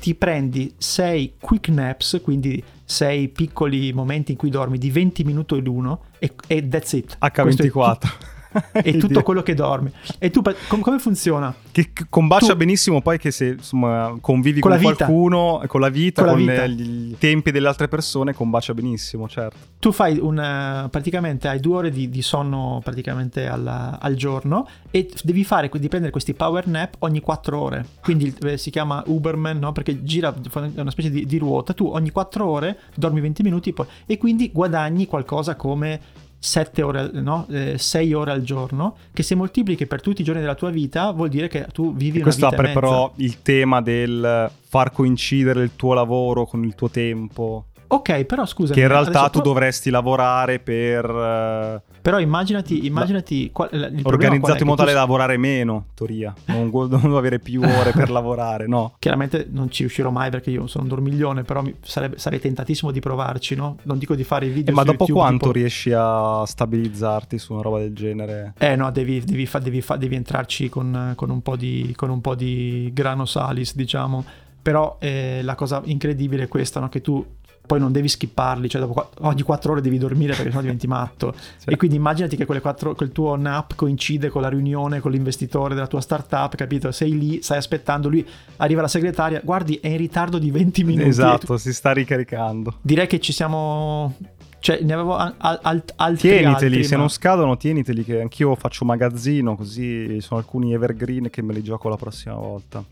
ti 0.00 0.14
prendi 0.14 0.72
6 0.76 1.34
quick 1.40 1.68
naps, 1.68 2.20
quindi 2.22 2.62
6 2.84 3.28
piccoli 3.28 3.92
momenti 3.92 4.32
in 4.32 4.38
cui 4.38 4.50
dormi 4.50 4.78
di 4.78 4.90
20 4.90 5.24
minuti 5.24 5.60
l'uno 5.60 6.04
e, 6.18 6.32
e 6.46 6.68
that's 6.68 6.92
it. 6.92 7.16
H24 7.20 8.30
e 8.72 8.96
tutto 8.96 9.22
quello 9.22 9.42
che 9.42 9.54
dorme. 9.54 9.92
E 10.18 10.30
tu 10.30 10.42
com- 10.68 10.80
come 10.80 10.98
funziona? 10.98 11.54
Che 11.70 11.92
combacia 12.08 12.52
tu... 12.52 12.58
benissimo 12.58 13.00
poi 13.00 13.18
che 13.18 13.30
se 13.30 13.46
insomma, 13.46 14.16
convivi 14.20 14.60
con, 14.60 14.72
con 14.72 14.80
qualcuno, 14.80 15.62
con 15.66 15.80
la 15.80 15.88
vita, 15.88 16.24
con, 16.24 16.44
la 16.44 16.64
vita. 16.64 16.64
i 16.64 17.16
tempi 17.18 17.50
delle 17.50 17.68
altre 17.68 17.88
persone, 17.88 18.34
combacia 18.34 18.74
benissimo, 18.74 19.28
certo. 19.28 19.56
Tu 19.78 19.92
fai 19.92 20.18
un 20.18 20.88
praticamente 20.90 21.48
hai 21.48 21.60
due 21.60 21.76
ore 21.76 21.90
di, 21.90 22.08
di 22.08 22.22
sonno 22.22 22.80
praticamente 22.82 23.46
alla, 23.46 23.98
al 24.00 24.14
giorno 24.14 24.68
e 24.90 25.10
devi 25.22 25.44
fare 25.44 25.70
di 25.72 25.88
prendere 25.88 26.12
questi 26.12 26.34
power 26.34 26.66
nap 26.66 26.96
ogni 27.00 27.20
quattro 27.20 27.58
ore. 27.58 27.86
Quindi 28.00 28.34
eh, 28.42 28.58
si 28.58 28.70
chiama 28.70 29.02
Uberman, 29.06 29.58
no? 29.58 29.72
Perché 29.72 30.02
gira 30.04 30.32
è 30.32 30.80
una 30.80 30.90
specie 30.90 31.10
di, 31.10 31.26
di 31.26 31.38
ruota. 31.38 31.72
Tu 31.72 31.86
ogni 31.86 32.10
quattro 32.10 32.46
ore 32.46 32.78
dormi 32.94 33.20
20 33.20 33.42
minuti 33.42 33.72
poi, 33.72 33.86
e 34.06 34.18
quindi 34.18 34.50
guadagni 34.52 35.06
qualcosa 35.06 35.56
come 35.56 36.00
7 36.44 36.82
ore, 36.82 37.10
no? 37.12 37.46
eh, 37.50 37.78
6 37.78 38.12
ore 38.14 38.32
al 38.32 38.42
giorno, 38.42 38.96
che 39.12 39.22
se 39.22 39.36
moltiplichi 39.36 39.86
per 39.86 40.00
tutti 40.00 40.22
i 40.22 40.24
giorni 40.24 40.40
della 40.40 40.56
tua 40.56 40.70
vita 40.70 41.12
vuol 41.12 41.28
dire 41.28 41.46
che 41.46 41.68
tu 41.72 41.94
vivi 41.94 42.16
una 42.16 42.24
questo 42.24 42.48
vita 42.48 42.60
apre 42.60 42.72
però 42.72 43.12
il 43.16 43.42
tema 43.42 43.80
del 43.80 44.50
far 44.68 44.90
coincidere 44.90 45.62
il 45.62 45.76
tuo 45.76 45.94
lavoro 45.94 46.44
con 46.44 46.64
il 46.64 46.74
tuo 46.74 46.90
tempo. 46.90 47.66
Ok, 47.92 48.24
però 48.24 48.46
scusa. 48.46 48.72
Che 48.72 48.80
in 48.80 48.88
realtà 48.88 49.28
tu 49.28 49.42
dovresti 49.42 49.90
lavorare 49.90 50.60
per... 50.60 51.04
Uh, 51.10 51.90
però 52.00 52.18
immaginati, 52.18 52.86
immaginati 52.86 53.50
qual, 53.52 53.68
organizzato 54.02 54.62
in 54.62 54.66
modo 54.66 54.80
tale 54.80 54.94
da 54.94 55.00
lavorare 55.00 55.36
meno, 55.36 55.88
teoria. 55.94 56.34
Non, 56.46 56.70
non 56.72 57.14
avere 57.16 57.38
più 57.38 57.60
ore 57.60 57.92
per 57.92 58.08
lavorare, 58.10 58.66
no. 58.66 58.94
Chiaramente 58.98 59.46
non 59.50 59.70
ci 59.70 59.82
riuscirò 59.82 60.10
mai 60.10 60.30
perché 60.30 60.50
io 60.50 60.66
sono 60.66 60.84
un 60.84 60.88
dormiglione, 60.88 61.42
però 61.42 61.62
sarebbe, 61.82 62.18
sarei 62.18 62.40
tentatissimo 62.40 62.90
di 62.90 63.00
provarci, 63.00 63.54
no? 63.54 63.76
Non 63.82 63.98
dico 63.98 64.14
di 64.14 64.24
fare 64.24 64.46
i 64.46 64.48
video. 64.48 64.72
Eh, 64.72 64.74
ma 64.74 64.84
dopo 64.84 65.04
YouTube, 65.04 65.20
quanto 65.20 65.46
tipo... 65.46 65.58
riesci 65.58 65.92
a 65.94 66.44
stabilizzarti 66.46 67.38
su 67.38 67.52
una 67.52 67.62
roba 67.62 67.78
del 67.78 67.94
genere? 67.94 68.54
Eh 68.56 68.74
no, 68.74 68.90
devi, 68.90 69.20
devi, 69.20 69.44
fa, 69.44 69.58
devi, 69.58 69.82
fa, 69.82 69.96
devi 69.96 70.16
entrarci 70.16 70.70
con, 70.70 71.12
con, 71.14 71.28
un 71.28 71.42
di, 71.58 71.92
con, 71.94 72.08
un 72.08 72.22
po 72.22 72.34
di, 72.34 72.90
grano 72.94 73.26
salis, 73.26 73.76
diciamo. 73.76 74.24
Però 74.62 74.96
eh, 75.00 75.40
la 75.42 75.54
cosa 75.54 75.82
incredibile 75.84 76.44
è 76.44 76.48
questa, 76.48 76.78
no? 76.80 76.88
che 76.88 77.00
tu 77.00 77.24
poi 77.64 77.78
non 77.78 77.92
devi 77.92 78.08
skipparli, 78.08 78.68
cioè 78.68 78.80
dopo 78.80 79.10
ogni 79.20 79.42
4 79.42 79.72
ore 79.72 79.80
devi 79.80 79.96
dormire 79.96 80.34
perché 80.34 80.50
sennò 80.50 80.62
diventi 80.62 80.86
matto. 80.86 81.34
sì. 81.56 81.70
E 81.70 81.76
quindi 81.76 81.96
immaginati 81.96 82.36
che 82.36 82.44
quattro, 82.44 82.94
quel 82.94 83.12
tuo 83.12 83.36
nap 83.36 83.74
coincide 83.76 84.28
con 84.28 84.42
la 84.42 84.48
riunione 84.48 85.00
con 85.00 85.10
l'investitore 85.12 85.74
della 85.74 85.86
tua 85.86 86.00
startup, 86.00 86.54
capito? 86.54 86.90
Sei 86.90 87.16
lì, 87.16 87.40
stai 87.40 87.58
aspettando, 87.58 88.08
lui 88.08 88.26
arriva 88.56 88.82
la 88.82 88.88
segretaria, 88.88 89.40
guardi, 89.42 89.78
è 89.80 89.88
in 89.88 89.96
ritardo 89.96 90.38
di 90.38 90.50
20 90.50 90.84
minuti. 90.84 91.08
Esatto, 91.08 91.56
si 91.56 91.72
sta 91.72 91.92
ricaricando. 91.92 92.78
Direi 92.82 93.06
che 93.06 93.20
ci 93.20 93.32
siamo 93.32 94.14
cioè, 94.58 94.80
ne 94.80 94.92
avevo 94.92 95.16
al, 95.16 95.34
al, 95.38 95.82
altri 95.96 96.28
Tieniteli, 96.28 96.66
altri, 96.66 96.84
se 96.84 96.94
ma... 96.94 97.00
non 97.00 97.10
scadono, 97.10 97.56
tieniteli 97.56 98.04
che 98.04 98.20
anch'io 98.20 98.54
faccio 98.54 98.84
magazzino, 98.84 99.56
così 99.56 100.20
sono 100.20 100.38
alcuni 100.38 100.72
evergreen 100.72 101.30
che 101.30 101.42
me 101.42 101.52
li 101.52 101.62
gioco 101.62 101.88
la 101.88 101.96
prossima 101.96 102.34
volta. 102.34 102.84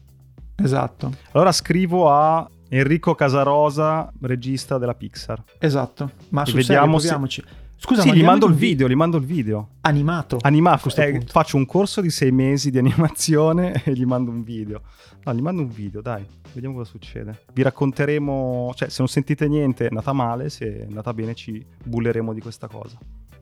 Esatto. 0.62 1.12
Allora 1.32 1.52
scrivo 1.52 2.10
a 2.10 2.48
Enrico 2.68 3.14
Casarosa, 3.14 4.12
regista 4.20 4.78
della 4.78 4.94
Pixar. 4.94 5.42
Esatto, 5.58 6.12
ma 6.30 6.44
su 6.44 6.54
vediamo 6.56 6.98
serio. 6.98 7.28
Se... 7.28 7.44
Scusa, 7.76 8.02
sì, 8.02 8.12
gli 8.12 8.22
mando 8.22 8.46
il 8.46 8.54
video, 8.54 8.88
gli 8.88 8.94
mando 8.94 9.16
il 9.16 9.24
video. 9.24 9.70
Animato. 9.80 10.36
Animato. 10.42 10.94
Eh, 10.96 11.22
faccio 11.26 11.56
un 11.56 11.64
corso 11.64 12.02
di 12.02 12.10
sei 12.10 12.30
mesi 12.30 12.70
di 12.70 12.76
animazione 12.76 13.80
e 13.84 13.92
gli 13.94 14.04
mando 14.04 14.30
un 14.30 14.42
video. 14.42 14.82
No, 15.24 15.34
gli 15.34 15.40
mando 15.40 15.62
un 15.62 15.68
video, 15.68 16.02
dai, 16.02 16.24
vediamo 16.52 16.76
cosa 16.76 16.90
succede. 16.90 17.44
Vi 17.52 17.62
racconteremo, 17.62 18.72
cioè 18.74 18.88
se 18.88 18.96
non 18.98 19.08
sentite 19.08 19.48
niente 19.48 19.84
è 19.84 19.88
andata 19.88 20.12
male, 20.12 20.50
se 20.50 20.80
è 20.80 20.82
andata 20.82 21.14
bene 21.14 21.34
ci 21.34 21.64
bulleremo 21.82 22.34
di 22.34 22.40
questa 22.40 22.68
cosa. 22.68 22.98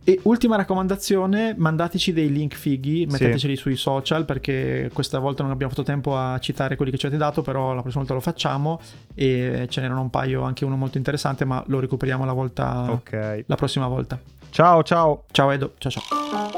E 0.09 0.19
ultima 0.23 0.57
raccomandazione, 0.57 1.55
mandateci 1.55 2.15
dei 2.15 2.33
link 2.33 2.55
fighi, 2.55 3.05
metteteceli 3.05 3.55
sì. 3.57 3.61
sui 3.61 3.77
social 3.77 4.25
perché 4.25 4.89
questa 4.95 5.19
volta 5.19 5.43
non 5.43 5.53
abbiamo 5.53 5.71
fatto 5.71 5.85
tempo 5.85 6.17
a 6.17 6.39
citare 6.39 6.77
quelli 6.77 6.91
che 6.91 6.97
ci 6.97 7.05
avete 7.05 7.21
dato, 7.21 7.43
però 7.43 7.75
la 7.75 7.83
prossima 7.83 8.05
volta 8.05 8.15
lo 8.15 8.23
facciamo 8.23 8.81
e 9.15 9.67
ce 9.69 9.83
n'erano 9.83 10.01
un 10.01 10.09
paio, 10.09 10.45
anche 10.45 10.65
uno 10.65 10.77
molto 10.77 10.97
interessante, 10.97 11.45
ma 11.45 11.63
lo 11.67 11.79
recuperiamo 11.79 12.25
la, 12.25 12.33
volta, 12.33 12.91
okay. 12.91 13.45
la 13.47 13.57
prossima 13.57 13.87
volta. 13.87 14.19
Ciao 14.49 14.83
ciao. 14.83 15.25
Ciao 15.31 15.51
Edo, 15.51 15.75
ciao 15.77 15.91
ciao. 15.91 16.58